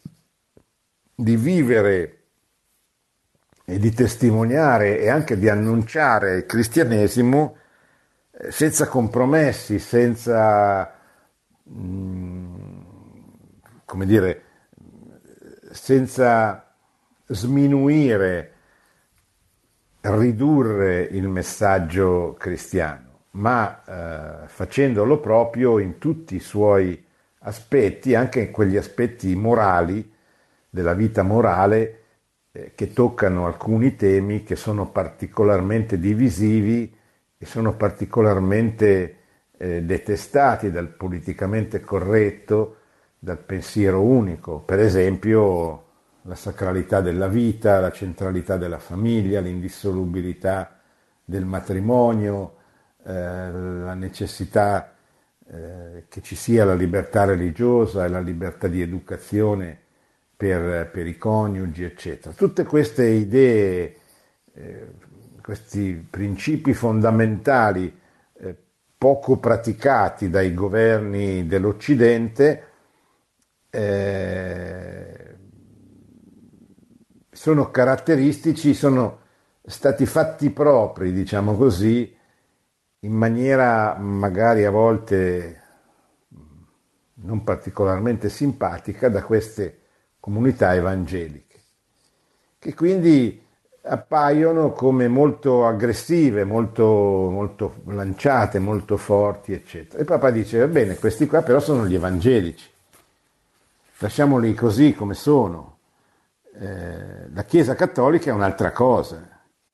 [1.13, 2.19] di vivere
[3.65, 7.57] e di testimoniare e anche di annunciare il cristianesimo
[8.31, 10.95] eh, senza compromessi, senza,
[11.69, 12.55] mm,
[13.85, 14.43] come dire,
[15.73, 16.73] senza
[17.27, 18.54] sminuire
[20.05, 23.83] ridurre il messaggio cristiano, ma
[24.45, 27.03] eh, facendolo proprio in tutti i suoi
[27.41, 30.13] aspetti, anche in quegli aspetti morali
[30.69, 32.01] della vita morale
[32.53, 36.95] eh, che toccano alcuni temi che sono particolarmente divisivi
[37.39, 39.17] e sono particolarmente
[39.57, 42.77] eh, detestati dal politicamente corretto,
[43.19, 44.61] dal pensiero unico.
[44.61, 45.84] Per esempio
[46.27, 50.79] la sacralità della vita, la centralità della famiglia, l'indissolubilità
[51.25, 52.57] del matrimonio,
[53.05, 54.95] eh, la necessità
[55.47, 59.79] eh, che ci sia la libertà religiosa e la libertà di educazione
[60.35, 62.35] per, per i coniugi, eccetera.
[62.35, 63.97] Tutte queste idee,
[64.55, 64.87] eh,
[65.43, 68.01] questi principi fondamentali
[68.39, 68.57] eh,
[68.97, 72.65] poco praticati dai governi dell'Occidente,
[73.69, 75.14] eh,
[77.45, 79.19] sono caratteristici, sono
[79.67, 82.17] stati fatti propri, diciamo così,
[83.01, 85.63] in maniera magari a volte
[87.17, 89.81] non particolarmente simpatica da queste
[90.21, 91.61] comunità evangeliche,
[92.59, 93.47] che quindi
[93.83, 96.85] appaiono come molto aggressive, molto,
[97.31, 100.01] molto lanciate, molto forti, eccetera.
[100.03, 102.71] E Papa dice, va bene, questi qua però sono gli evangelici,
[103.99, 105.73] lasciamoli così come sono.
[106.57, 109.21] Eh, la Chiesa cattolica è un'altra cosa.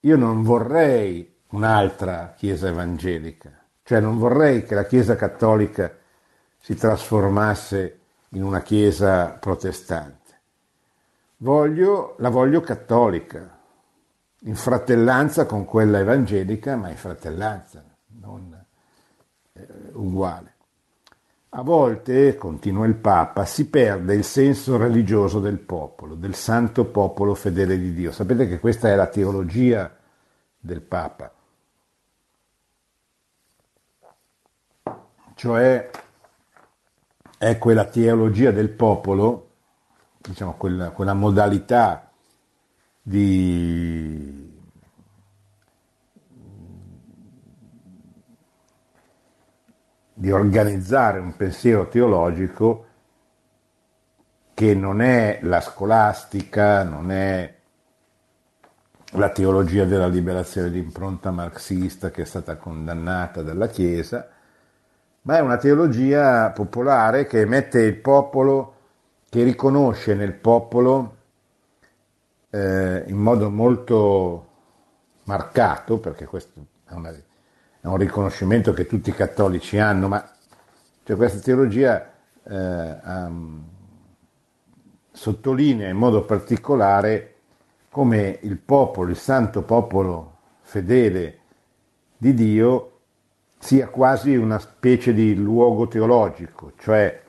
[0.00, 3.50] Io non vorrei un'altra Chiesa evangelica,
[3.82, 5.94] cioè non vorrei che la Chiesa cattolica
[6.58, 7.98] si trasformasse
[8.30, 10.18] in una Chiesa protestante.
[11.38, 13.58] Voglio, la voglio cattolica,
[14.44, 17.84] in fratellanza con quella evangelica, ma in fratellanza,
[18.20, 18.64] non
[19.52, 20.49] eh, uguale.
[21.52, 27.34] A volte, continua il Papa, si perde il senso religioso del popolo, del santo popolo
[27.34, 28.12] fedele di Dio.
[28.12, 29.92] Sapete che questa è la teologia
[30.60, 31.32] del Papa.
[35.34, 35.90] Cioè
[37.36, 39.50] è quella teologia del popolo,
[40.18, 42.12] diciamo quella, quella modalità
[43.02, 44.49] di
[50.20, 52.84] di organizzare un pensiero teologico
[54.52, 57.54] che non è la scolastica, non è
[59.12, 64.28] la teologia della liberazione di impronta marxista che è stata condannata dalla Chiesa,
[65.22, 68.74] ma è una teologia popolare che mette il popolo,
[69.26, 71.16] che riconosce nel popolo
[72.50, 74.48] eh, in modo molto
[75.24, 77.10] marcato, perché questo è una
[77.80, 80.30] è un riconoscimento che tutti i cattolici hanno, ma
[81.02, 82.12] cioè questa teologia
[82.42, 83.64] eh, um,
[85.10, 87.34] sottolinea in modo particolare
[87.90, 91.38] come il popolo, il santo popolo fedele
[92.16, 92.98] di Dio,
[93.58, 97.22] sia quasi una specie di luogo teologico, cioè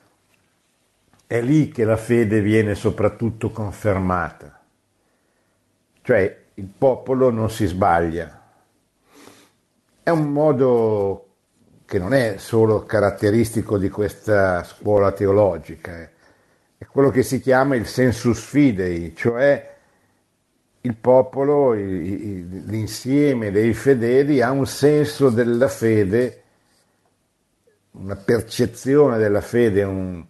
[1.28, 4.62] è lì che la fede viene soprattutto confermata,
[6.02, 8.41] cioè il popolo non si sbaglia,
[10.04, 11.28] è un modo
[11.86, 16.10] che non è solo caratteristico di questa scuola teologica, eh.
[16.78, 19.72] è quello che si chiama il sensus fidei, cioè
[20.84, 26.44] il popolo, l'insieme dei fedeli ha un senso della fede,
[27.92, 30.26] una percezione della fede, un,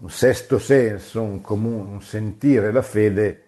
[0.00, 3.44] un sesto senso, un, comune, un, sentire la fede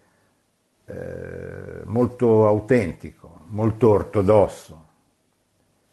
[0.87, 4.82] eh, molto autentico, molto ortodosso.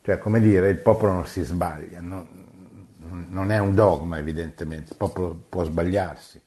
[0.10, 2.28] Cioè, come dire, il popolo non si sbaglia, non,
[3.28, 6.42] non è un dogma evidentemente, il popolo può sbagliarsi.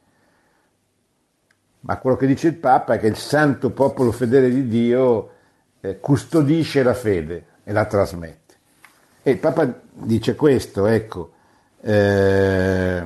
[1.82, 5.30] Ma quello che dice il Papa è che il santo popolo fedele di Dio
[5.80, 8.54] eh, custodisce la fede e la trasmette.
[9.22, 11.32] E il Papa dice questo, ecco,
[11.82, 13.00] eh,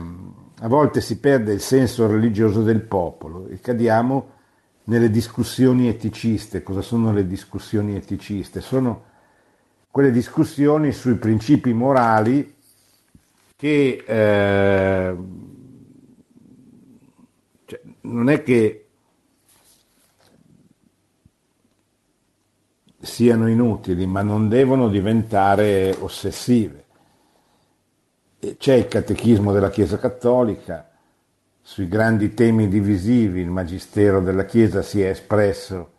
[0.59, 4.31] a volte si perde il senso religioso del popolo e cadiamo
[4.85, 6.63] nelle discussioni eticiste.
[6.63, 8.63] Cosa sono le discussioni eticiste?
[8.63, 9.15] Sono
[9.97, 12.55] quelle discussioni sui principi morali
[13.57, 15.17] che eh,
[17.65, 18.89] cioè, non è che
[22.99, 26.85] siano inutili, ma non devono diventare ossessive.
[28.59, 30.91] C'è il catechismo della Chiesa Cattolica,
[31.63, 35.93] sui grandi temi divisivi il Magistero della Chiesa si è espresso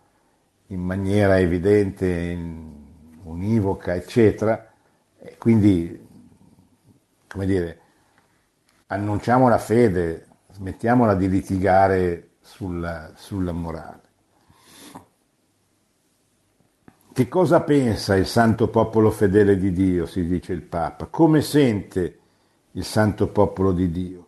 [0.67, 2.76] in maniera evidente in
[3.27, 4.71] univoca, eccetera,
[5.19, 6.07] e quindi,
[7.27, 7.79] come dire,
[8.87, 14.01] annunciamo la fede, smettiamola di litigare sulla, sulla morale.
[17.13, 21.07] Che cosa pensa il santo popolo fedele di Dio, si dice il Papa?
[21.07, 22.19] Come sente
[22.71, 24.27] il santo popolo di Dio?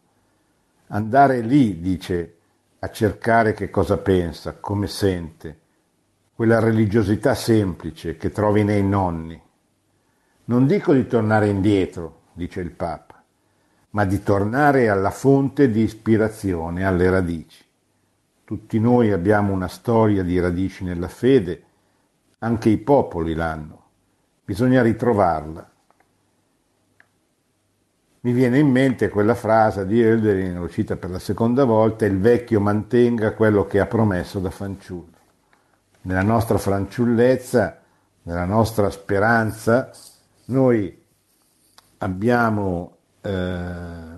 [0.88, 2.38] Andare lì, dice,
[2.80, 5.60] a cercare che cosa pensa, come sente
[6.40, 9.38] quella religiosità semplice che trovi nei nonni.
[10.46, 13.22] Non dico di tornare indietro, dice il Papa,
[13.90, 17.62] ma di tornare alla fonte di ispirazione, alle radici.
[18.46, 21.64] Tutti noi abbiamo una storia di radici nella fede,
[22.38, 23.88] anche i popoli l'hanno.
[24.46, 25.70] bisogna ritrovarla.
[28.22, 32.18] Mi viene in mente quella frase di Hölderlin, lo cita per la seconda volta, il
[32.18, 35.18] vecchio mantenga quello che ha promesso da fanciullo.
[36.02, 37.82] Nella nostra fanciullezza,
[38.24, 39.92] nella nostra speranza,
[40.46, 40.98] noi
[41.98, 44.18] abbiamo eh,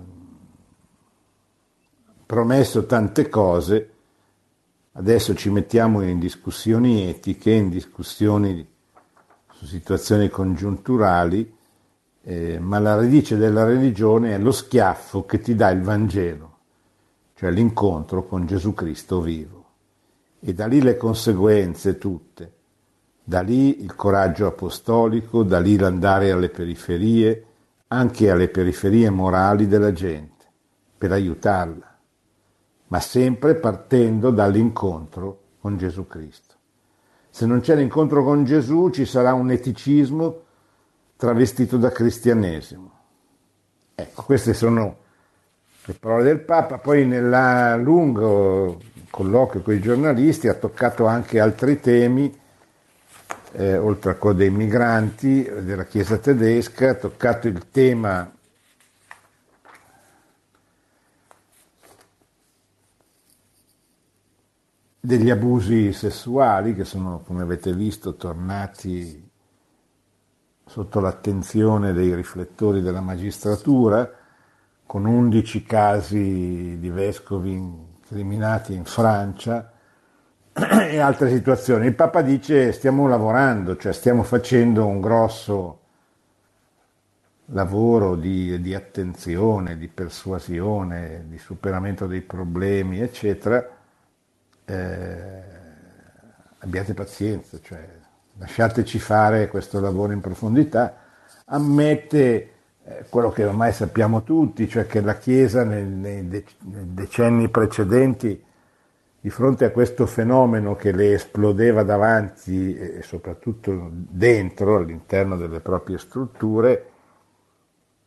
[2.24, 3.90] promesso tante cose,
[4.92, 8.66] adesso ci mettiamo in discussioni etiche, in discussioni
[9.52, 11.56] su situazioni congiunturali,
[12.24, 16.58] eh, ma la radice della religione è lo schiaffo che ti dà il Vangelo,
[17.34, 19.61] cioè l'incontro con Gesù Cristo vivo.
[20.44, 22.52] E da lì le conseguenze tutte,
[23.22, 27.46] da lì il coraggio apostolico, da lì l'andare alle periferie,
[27.86, 30.44] anche alle periferie morali della gente,
[30.98, 31.98] per aiutarla,
[32.88, 36.54] ma sempre partendo dall'incontro con Gesù Cristo.
[37.30, 40.40] Se non c'è l'incontro con Gesù ci sarà un eticismo
[41.16, 42.90] travestito da cristianesimo.
[43.94, 44.96] Ecco, queste sono
[45.84, 46.78] le parole del Papa.
[46.78, 48.80] Poi nel lungo
[49.12, 52.34] colloquio con i giornalisti ha toccato anche altri temi,
[53.52, 58.32] eh, oltre a quello dei migranti, della Chiesa tedesca, ha toccato il tema
[64.98, 69.28] degli abusi sessuali che sono, come avete visto, tornati
[70.64, 74.10] sotto l'attenzione dei riflettori della magistratura,
[74.86, 79.72] con 11 casi di vescovi incriminati in Francia
[80.52, 81.86] e altre situazioni.
[81.86, 85.78] Il Papa dice stiamo lavorando, cioè stiamo facendo un grosso
[87.46, 93.66] lavoro di, di attenzione, di persuasione, di superamento dei problemi, eccetera
[94.64, 95.42] eh,
[96.58, 97.86] abbiate pazienza, cioè,
[98.38, 100.96] lasciateci fare questo lavoro in profondità,
[101.46, 102.51] ammette
[103.08, 108.44] quello che ormai sappiamo tutti, cioè che la Chiesa nei, nei, decenni precedenti,
[109.20, 115.98] di fronte a questo fenomeno che le esplodeva davanti e soprattutto dentro, all'interno delle proprie
[115.98, 116.86] strutture,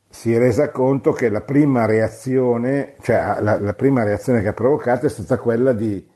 [0.10, 4.54] si è resa conto che la prima reazione, cioè la, la prima reazione che ha
[4.54, 6.14] provocato è stata quella di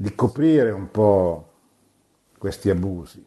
[0.00, 1.48] di coprire un po'
[2.38, 3.22] questi abusi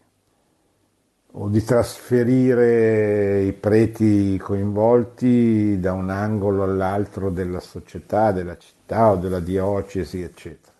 [1.35, 9.15] o di trasferire i preti coinvolti da un angolo all'altro della società, della città o
[9.15, 10.71] della diocesi, eccetera.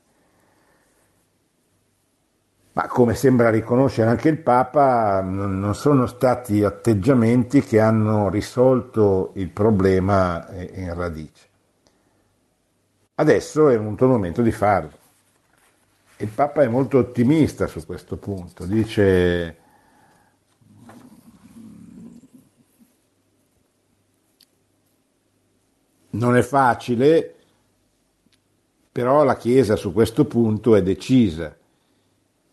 [2.73, 9.49] Ma come sembra riconoscere anche il Papa, non sono stati atteggiamenti che hanno risolto il
[9.49, 11.47] problema in radice.
[13.15, 14.91] Adesso è venuto il momento di farlo.
[16.17, 19.61] Il Papa è molto ottimista su questo punto, dice
[26.13, 27.35] non è facile,
[28.91, 31.55] però la Chiesa su questo punto è decisa.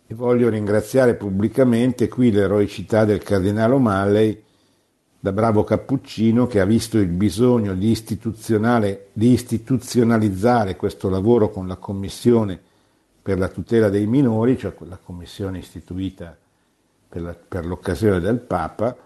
[0.07, 4.43] E voglio ringraziare pubblicamente qui l'eroicità del Cardinale O'Malley,
[5.23, 7.95] da bravo cappuccino che ha visto il bisogno di,
[9.13, 12.59] di istituzionalizzare questo lavoro con la Commissione
[13.23, 16.35] per la tutela dei minori, cioè quella commissione istituita
[17.09, 18.97] per, la, per l'occasione del Papa,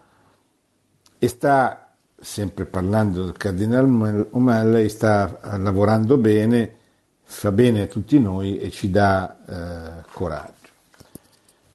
[1.18, 1.83] e sta,
[2.24, 6.74] sempre parlando del Cardinale O'Malley, sta lavorando bene,
[7.22, 10.52] fa bene a tutti noi e ci dà eh, coraggio.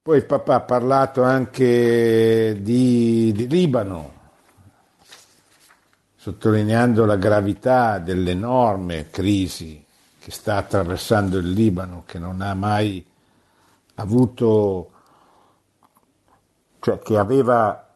[0.02, 4.14] Poi il Papa ha parlato anche di, di Libano,
[6.16, 9.86] sottolineando la gravità dell'enorme crisi
[10.18, 13.06] che sta attraversando il Libano, che non ha mai
[13.96, 14.92] avuto,
[16.80, 17.89] cioè che aveva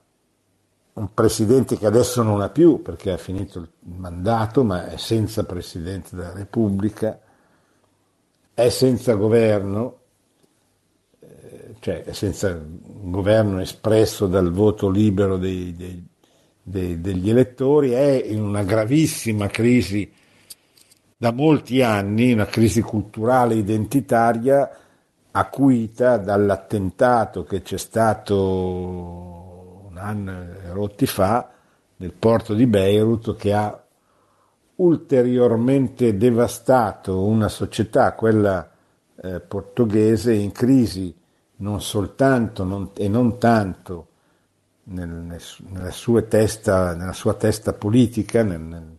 [0.94, 5.44] un presidente che adesso non ha più perché ha finito il mandato, ma è senza
[5.44, 7.20] presidente della Repubblica,
[8.54, 9.98] è senza governo,
[11.20, 16.06] eh, cioè è senza governo espresso dal voto libero dei, dei,
[16.62, 20.12] dei, degli elettori, è in una gravissima crisi
[21.18, 24.70] da molti anni una crisi culturale identitaria
[25.32, 29.43] acuita dall'attentato che c'è stato
[30.04, 31.50] un anno e rotti fa
[31.98, 33.82] nel porto di Beirut che ha
[34.76, 38.70] ulteriormente devastato una società, quella
[39.22, 41.16] eh, portoghese, in crisi
[41.58, 44.08] non soltanto non, e non tanto
[44.86, 48.98] nel, nel, testa, nella sua testa politica, nel, nel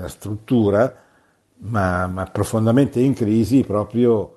[0.00, 0.94] nella struttura,
[1.58, 4.36] ma, ma, profondamente in crisi proprio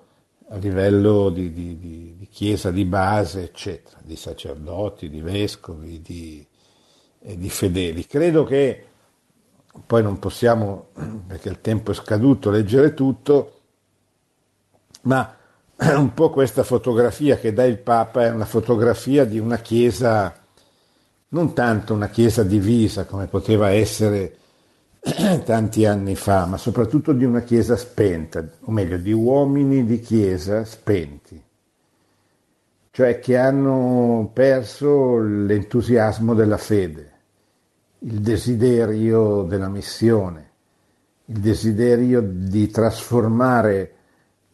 [0.49, 1.77] a livello di, di,
[2.17, 6.45] di chiesa di base, eccetera, di sacerdoti, di vescovi, di,
[7.19, 8.07] di fedeli.
[8.07, 8.87] Credo che
[9.85, 10.87] poi non possiamo,
[11.27, 13.59] perché il tempo è scaduto, leggere tutto,
[15.03, 15.37] ma
[15.77, 20.35] un po' questa fotografia che dà il Papa è una fotografia di una chiesa,
[21.29, 24.37] non tanto una chiesa divisa come poteva essere
[25.45, 30.65] tanti anni fa, ma soprattutto di una chiesa spenta, o meglio, di uomini di chiesa
[30.65, 31.51] spenti,
[32.95, 37.11] cioè che hanno perso l'entusiasmo della fede,
[38.01, 40.51] il desiderio della missione,
[41.25, 43.93] il desiderio di trasformare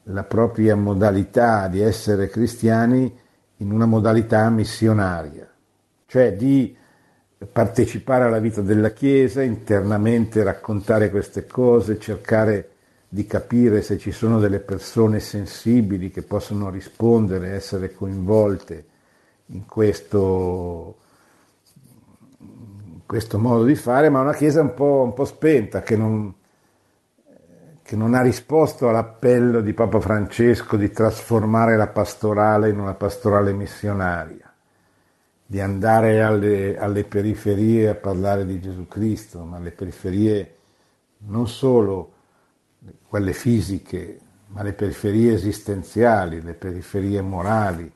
[0.04, 3.14] la propria modalità di essere cristiani
[3.58, 5.46] in una modalità missionaria,
[6.06, 6.74] cioè di
[7.52, 12.68] partecipare alla vita della Chiesa, internamente raccontare queste cose, cercare
[13.12, 18.86] di capire se ci sono delle persone sensibili che possono rispondere, essere coinvolte
[19.47, 20.95] in questo,
[22.38, 26.32] in questo modo di fare, ma una Chiesa un po', un po spenta, che non,
[27.82, 33.53] che non ha risposto all'appello di Papa Francesco di trasformare la pastorale in una pastorale
[33.53, 34.53] missionaria
[35.47, 40.57] di andare alle, alle, periferie a parlare di Gesù Cristo, ma le periferie
[41.26, 42.12] non solo
[43.07, 47.91] quelle fisiche, ma le periferie esistenziali, le periferie morali.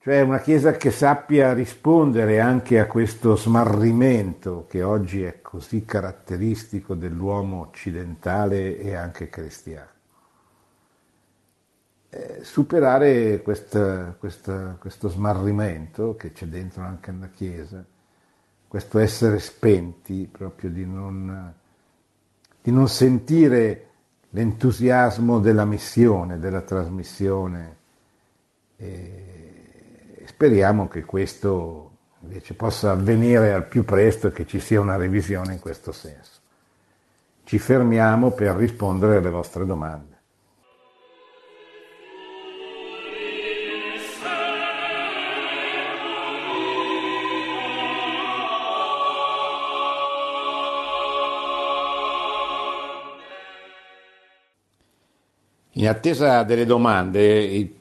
[0.00, 6.94] Cioè una Chiesa che sappia rispondere anche a questo smarrimento che oggi è così caratteristico
[6.94, 9.94] dell'uomo occidentale e anche cristiano.
[12.08, 17.84] Eh, superare questa, questa, questo smarrimento che c'è dentro anche nella Chiesa,
[18.68, 21.52] questo essere spenti, proprio di non,
[22.66, 23.86] di non sentire
[24.30, 27.76] l'entusiasmo della missione, della trasmissione.
[28.76, 31.90] E speriamo che questo
[32.22, 36.40] invece possa avvenire al più presto e che ci sia una revisione in questo senso.
[37.44, 40.15] Ci fermiamo per rispondere alle vostre domande.
[55.78, 57.74] In attesa delle domande,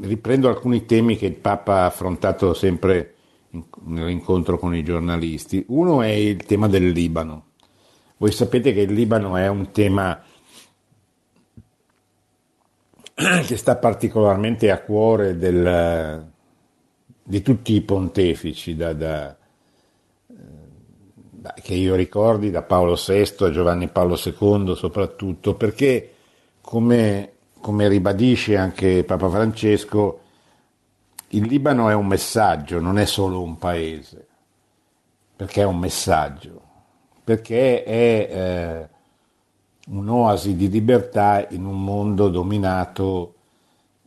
[0.00, 3.14] riprendo alcuni temi che il Papa ha affrontato sempre
[3.84, 5.62] nell'incontro con i giornalisti.
[5.68, 7.48] Uno è il tema del Libano.
[8.16, 10.18] Voi sapete che il Libano è un tema
[13.44, 16.26] che sta particolarmente a cuore del,
[17.22, 19.36] di tutti i pontefici, da, da,
[20.26, 26.14] da, che io ricordi da Paolo VI a Giovanni Paolo II soprattutto, perché
[26.70, 30.20] come, come ribadisce anche Papa Francesco,
[31.30, 34.28] il Libano è un messaggio, non è solo un paese,
[35.34, 36.62] perché è un messaggio,
[37.24, 38.88] perché è eh,
[39.88, 43.34] un'oasi di libertà in un mondo dominato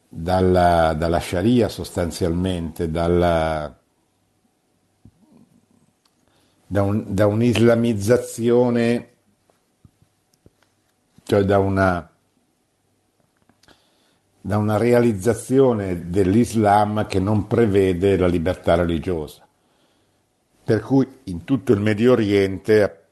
[0.08, 3.78] dalla, dalla Sharia sostanzialmente, dalla,
[6.66, 9.10] da, un, da un'islamizzazione,
[11.24, 12.08] cioè da una
[14.46, 19.48] da una realizzazione dell'Islam che non prevede la libertà religiosa.
[20.66, 23.04] Per cui in tutto il Medio Oriente,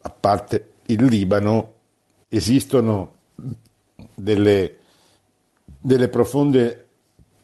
[0.00, 1.74] a parte il Libano,
[2.28, 3.12] esistono
[4.12, 4.78] delle,
[5.64, 6.88] delle profonde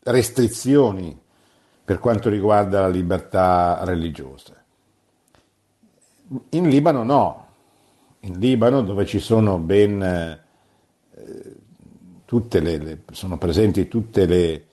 [0.03, 1.17] restrizioni
[1.85, 4.61] per quanto riguarda la libertà religiosa.
[6.51, 7.47] In Libano no,
[8.21, 10.47] in Libano dove ci sono ben eh,
[12.61, 14.67] le, le, sono presenti tutte le,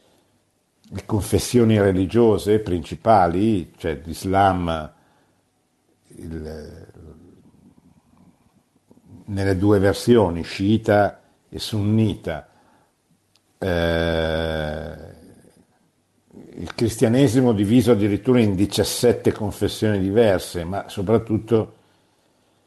[0.81, 4.91] le, confessioni religiose principali, cioè l'Islam
[6.17, 6.87] il,
[9.25, 12.47] nelle due versioni, sciita e sunnita.
[13.57, 15.13] Eh,
[16.57, 21.73] il cristianesimo diviso addirittura in 17 confessioni diverse, ma soprattutto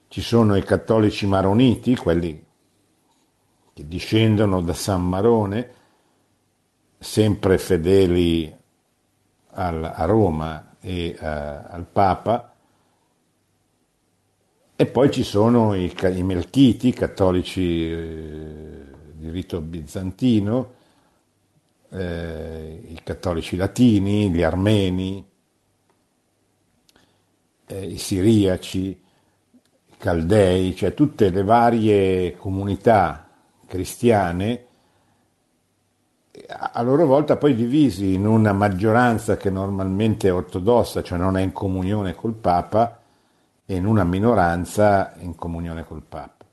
[0.08, 2.46] ci sono i cattolici maroniti, quelli
[3.78, 5.70] che discendono da San Marone,
[6.98, 8.52] sempre fedeli
[9.50, 12.56] al, a Roma e uh, al Papa,
[14.74, 20.74] e poi ci sono i, i Melchiti, cattolici eh, di rito bizantino,
[21.90, 25.24] eh, i cattolici latini, gli armeni,
[27.66, 28.86] eh, i siriaci,
[29.86, 33.22] i caldei, cioè tutte le varie comunità
[33.68, 34.64] cristiane
[36.46, 41.42] a loro volta poi divisi in una maggioranza che normalmente è ortodossa, cioè non è
[41.42, 43.00] in comunione col Papa,
[43.66, 46.44] e in una minoranza in comunione col Papa.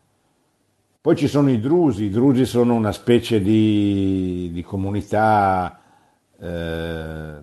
[0.99, 5.79] Poi ci sono i drusi, i drusi sono una specie di, di comunità
[6.39, 7.35] eh,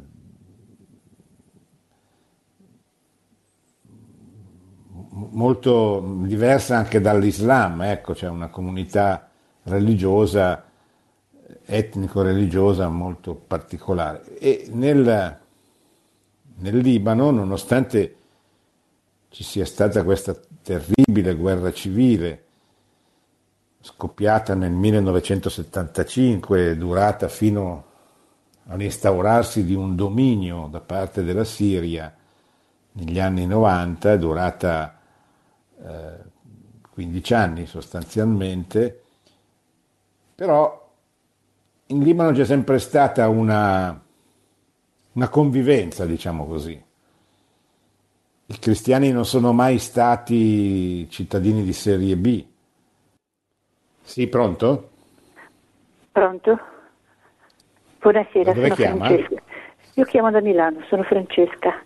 [5.31, 9.32] molto diversa anche dall'Islam, ecco, c'è una comunità
[9.65, 10.65] religiosa,
[11.65, 14.39] etnico-religiosa molto particolare.
[14.39, 15.39] E nel,
[16.57, 18.17] nel Libano, nonostante
[19.29, 22.45] ci sia stata questa terribile guerra civile,
[23.81, 27.91] scoppiata nel 1975, durata fino
[28.67, 32.15] all'instaurarsi di un dominio da parte della Siria
[32.93, 34.99] negli anni 90, durata
[35.83, 36.19] eh,
[36.91, 39.02] 15 anni sostanzialmente,
[40.35, 40.91] però
[41.87, 44.01] in Libano c'è sempre stata una,
[45.13, 46.83] una convivenza, diciamo così.
[48.47, 52.45] I cristiani non sono mai stati cittadini di serie B.
[54.03, 54.91] Sì, pronto?
[56.11, 56.61] Pronto?
[58.01, 59.07] Buonasera, sono chiama?
[59.07, 59.43] Francesca.
[59.95, 61.83] Io chiamo da Milano, sono Francesca.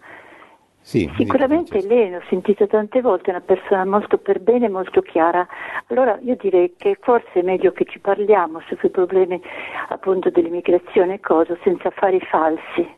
[0.86, 5.44] Sì, Sicuramente lei, l'ho sentito tante volte, è una persona molto per bene, molto chiara.
[5.88, 9.42] Allora io direi che forse è meglio che ci parliamo sui problemi
[9.88, 12.88] appunto dell'immigrazione e cosa, senza fare i falsi,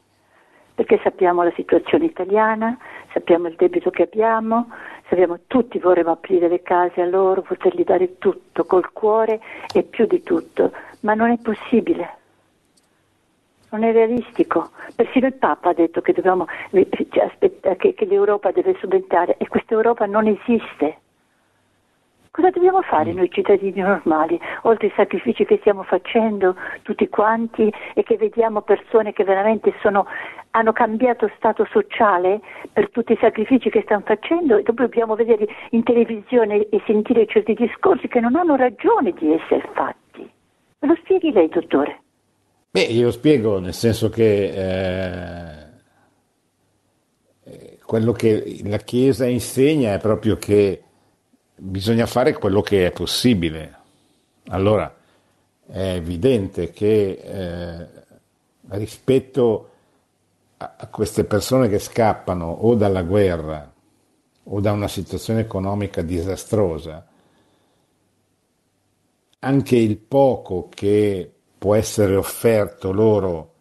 [0.75, 2.77] perché sappiamo la situazione italiana,
[3.15, 4.69] sappiamo il debito che abbiamo,
[5.09, 9.41] sappiamo tutti vorremmo aprire le case a loro, potergli dare tutto col cuore
[9.73, 12.18] e più di tutto, ma non è possibile
[13.71, 14.71] non è realistico.
[14.95, 16.47] Persino il Papa ha detto che, dobbiamo,
[17.11, 20.99] cioè, che, che l'Europa deve subentrare e questa Europa non esiste.
[22.31, 23.17] Cosa dobbiamo fare mm.
[23.17, 29.13] noi cittadini normali, oltre ai sacrifici che stiamo facendo tutti quanti e che vediamo persone
[29.13, 30.07] che veramente sono,
[30.53, 32.41] hanno cambiato stato sociale
[32.73, 37.27] per tutti i sacrifici che stanno facendo e dopo dobbiamo vedere in televisione e sentire
[37.27, 40.31] certi discorsi che non hanno ragione di essere fatti.
[40.81, 42.03] Me lo spieghi lei, dottore?
[42.71, 45.69] Beh, io spiego nel senso che
[47.43, 50.83] eh, quello che la Chiesa insegna è proprio che
[51.57, 53.77] bisogna fare quello che è possibile.
[54.49, 54.95] Allora
[55.67, 57.87] è evidente che eh,
[58.77, 59.71] rispetto
[60.59, 63.73] a queste persone che scappano o dalla guerra
[64.45, 67.07] o da una situazione economica disastrosa,
[69.39, 73.53] anche il poco che può essere offerto loro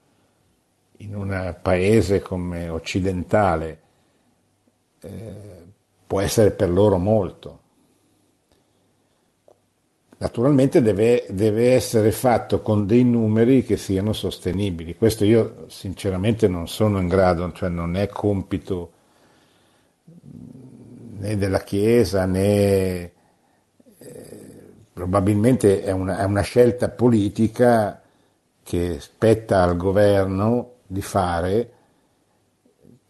[0.98, 3.82] in un paese come occidentale
[5.02, 5.66] eh,
[6.06, 7.60] può essere per loro molto.
[10.20, 14.96] Naturalmente deve, deve, essere fatto con dei numeri che siano sostenibili.
[14.96, 18.92] Questo io sinceramente non sono in grado, cioè non è compito
[21.20, 23.12] né della Chiesa né
[24.98, 28.02] probabilmente è una, è una scelta politica
[28.64, 31.72] che spetta al governo di fare,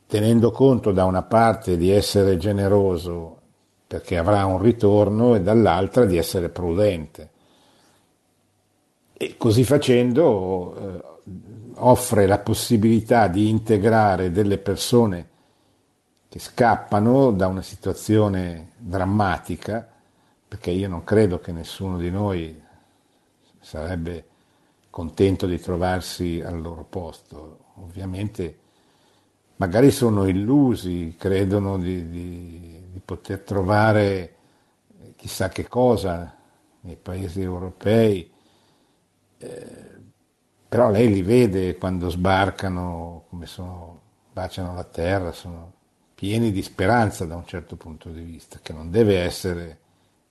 [0.05, 3.39] tenendo conto da una parte di essere generoso
[3.87, 7.29] perché avrà un ritorno e dall'altra di essere prudente.
[9.13, 11.03] E così facendo eh,
[11.75, 15.29] offre la possibilità di integrare delle persone
[16.27, 19.87] che scappano da una situazione drammatica
[20.47, 22.61] perché io non credo che nessuno di noi
[23.59, 24.25] sarebbe
[24.89, 27.65] contento di trovarsi al loro posto.
[27.75, 28.59] Ovviamente
[29.57, 34.35] magari sono illusi, credono di, di, di poter trovare
[35.15, 36.35] chissà che cosa
[36.81, 38.31] nei paesi europei,
[39.39, 39.95] eh,
[40.69, 45.73] però lei li vede quando sbarcano, come sono, baciano la terra, sono
[46.15, 49.79] pieni di speranza da un certo punto di vista, che non deve essere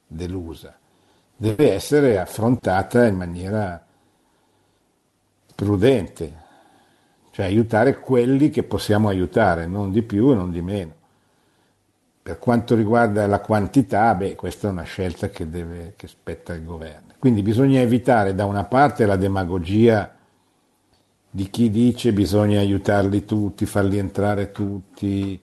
[0.07, 0.79] delusa,
[1.37, 3.85] deve essere affrontata in maniera
[5.55, 6.45] prudente,
[7.31, 10.95] cioè aiutare quelli che possiamo aiutare, non di più e non di meno.
[12.23, 16.65] Per quanto riguarda la quantità, beh, questa è una scelta che, deve, che spetta al
[16.65, 17.15] governo.
[17.19, 20.13] Quindi bisogna evitare da una parte la demagogia
[21.31, 25.41] di chi dice bisogna aiutarli tutti, farli entrare tutti,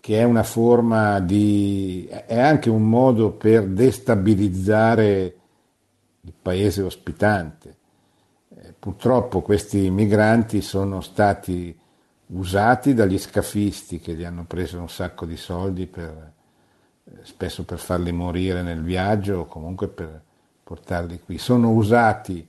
[0.00, 2.06] che è una forma di...
[2.08, 5.36] è anche un modo per destabilizzare
[6.20, 7.76] il paese ospitante.
[8.56, 11.76] Eh, purtroppo questi migranti sono stati
[12.26, 16.32] usati dagli scafisti che gli hanno preso un sacco di soldi per,
[17.04, 20.22] eh, spesso per farli morire nel viaggio o comunque per
[20.62, 21.38] portarli qui.
[21.38, 22.46] Sono usati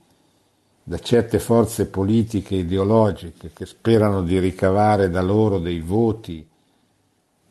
[0.87, 6.47] da certe forze politiche ideologiche che sperano di ricavare da loro dei voti,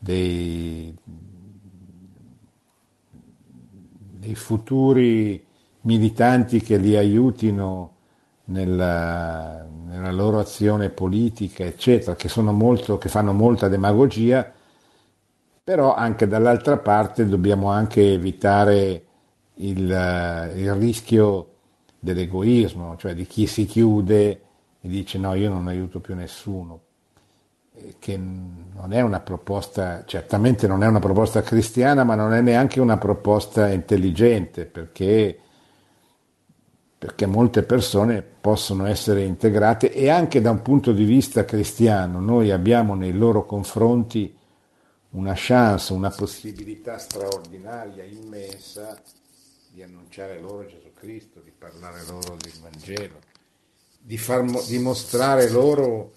[0.04, 0.94] dei,
[4.18, 5.42] dei futuri
[5.82, 7.92] militanti che li aiutino
[8.46, 14.52] nella, nella, loro azione politica, eccetera, che, molto, che fanno molta demagogia,
[15.64, 19.04] però anche dall'altra parte dobbiamo anche evitare
[19.54, 19.78] il,
[20.54, 21.48] il rischio
[21.98, 24.40] dell'egoismo, cioè di chi si chiude
[24.82, 26.80] e dice no, io non aiuto più nessuno,
[27.98, 32.80] che non è una proposta, certamente non è una proposta cristiana, ma non è neanche
[32.80, 35.38] una proposta intelligente, perché,
[36.96, 42.20] perché molte persone possono essere integrate e anche da un punto di vista cristiano.
[42.20, 44.36] Noi abbiamo nei loro confronti
[45.10, 49.00] una chance, una possibilità straordinaria, immensa
[49.72, 53.18] di annunciare loro Gesù Cristo, di parlare loro del Vangelo,
[53.98, 56.12] di, far, di mostrare loro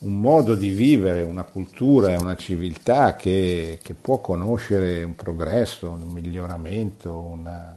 [0.00, 6.08] un modo di vivere, una cultura una civiltà che, che, può conoscere un progresso, un
[6.08, 7.76] miglioramento, una,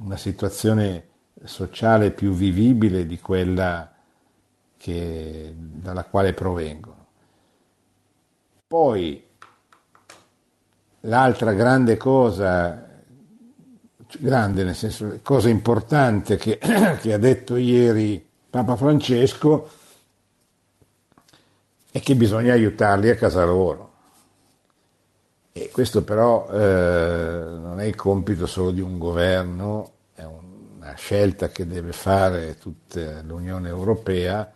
[0.00, 1.08] una situazione
[1.44, 3.92] sociale più vivibile di quella
[4.76, 7.06] che, dalla quale provengono.
[8.66, 9.24] Poi
[11.00, 12.84] l'altra grande cosa
[14.18, 16.58] grande, nel senso, cosa importante che,
[17.00, 19.68] che ha detto ieri Papa Francesco
[21.94, 23.92] è che bisogna aiutarli a casa loro.
[25.52, 31.50] E questo però eh, non è il compito solo di un governo, è una scelta
[31.50, 34.52] che deve fare tutta l'Unione Europea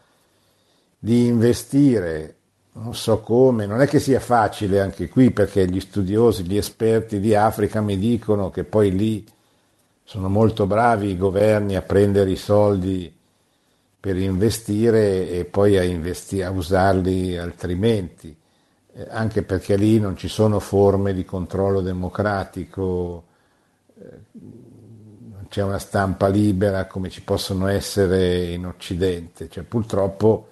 [0.99, 2.34] di investire,
[2.72, 7.20] non so come, non è che sia facile anche qui perché gli studiosi, gli esperti
[7.20, 9.24] di Africa mi dicono che poi lì
[10.03, 13.17] sono molto bravi i governi a prendere i soldi
[14.09, 18.34] per investire e poi a, investi- a usarli altrimenti,
[18.94, 23.24] eh, anche perché lì non ci sono forme di controllo democratico,
[24.00, 30.48] eh, non c'è una stampa libera come ci possono essere in Occidente, cioè, purtroppo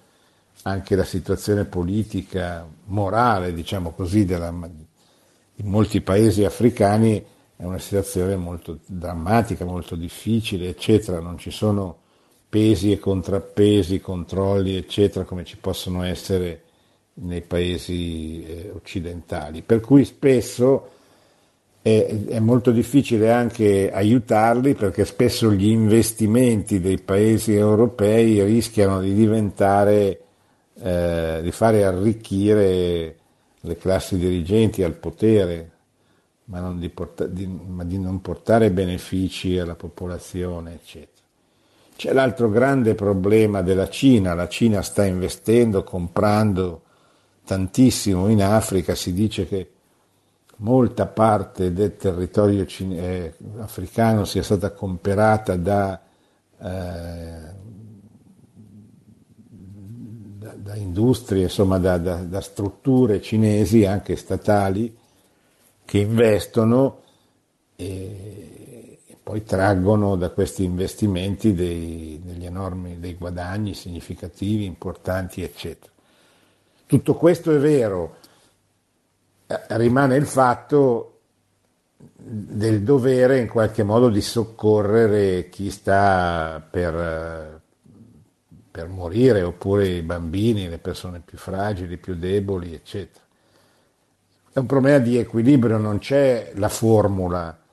[0.61, 8.35] anche la situazione politica, morale, diciamo così, della, in molti paesi africani è una situazione
[8.35, 12.05] molto drammatica, molto difficile, eccetera, non ci sono
[12.49, 16.63] pesi e contrappesi, controlli, eccetera, come ci possono essere
[17.15, 19.61] nei paesi eh, occidentali.
[19.61, 20.89] Per cui spesso
[21.81, 29.13] è, è, molto difficile anche aiutarli perché spesso gli investimenti dei paesi europei rischiano di
[29.13, 30.21] diventare,
[30.79, 33.15] eh, di fare arricchire
[33.59, 35.71] le classi dirigenti al potere
[36.45, 41.16] ma, di, porta, di, ma di non portare benefici alla popolazione, eccetera.
[41.97, 46.83] C'è l'altro grande problema della Cina, la Cina sta investendo, comprando
[47.43, 49.71] tantissimo in Africa, si dice che
[50.57, 55.99] molta parte del territorio cine- eh, africano sia stata comperata da,
[56.59, 57.53] eh,
[60.37, 64.95] da, da industrie, insomma da, da, strutture cinesi, anche statali,
[65.83, 67.01] che investono
[67.75, 68.76] e,
[69.27, 75.91] poi traggono da questi investimenti dei, degli enormi dei guadagni significativi, importanti, eccetera.
[76.85, 78.15] Tutto questo è vero,
[79.45, 81.19] eh, rimane il fatto
[81.97, 87.61] del dovere in qualche modo di soccorrere chi sta per,
[88.71, 93.25] per morire, oppure i bambini, le persone più fragili, più deboli, eccetera.
[94.53, 97.65] È un problema di equilibrio, non c'è la formula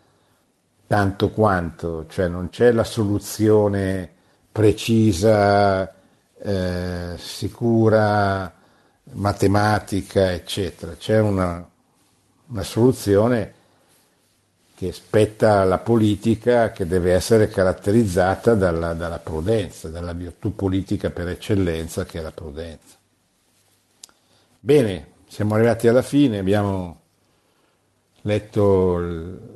[0.95, 4.09] tanto quanto, cioè non c'è la soluzione
[4.53, 5.93] precisa,
[6.39, 8.55] eh, sicura,
[9.15, 10.95] matematica, eccetera.
[10.95, 11.69] C'è una,
[12.47, 13.55] una soluzione
[14.77, 21.27] che spetta alla politica che deve essere caratterizzata dalla, dalla prudenza, dalla virtù politica per
[21.27, 22.95] eccellenza che è la prudenza.
[24.61, 27.01] Bene, siamo arrivati alla fine, abbiamo
[28.21, 29.55] letto l-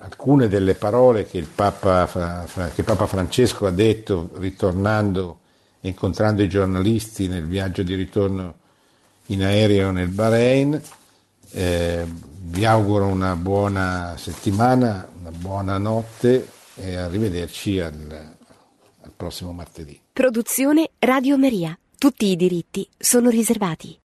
[0.00, 5.38] alcune delle parole che, Papa, che Papa Francesco ha detto ritornando
[5.82, 8.54] incontrando i giornalisti nel viaggio di ritorno
[9.26, 10.80] in aereo nel Bahrain.
[11.52, 12.04] Eh,
[12.42, 18.34] vi auguro una buona settimana, una buona notte e arrivederci al,
[19.02, 19.98] al prossimo martedì.
[20.12, 21.78] Produzione Radio Maria.
[21.96, 23.98] Tutti i diritti sono riservati.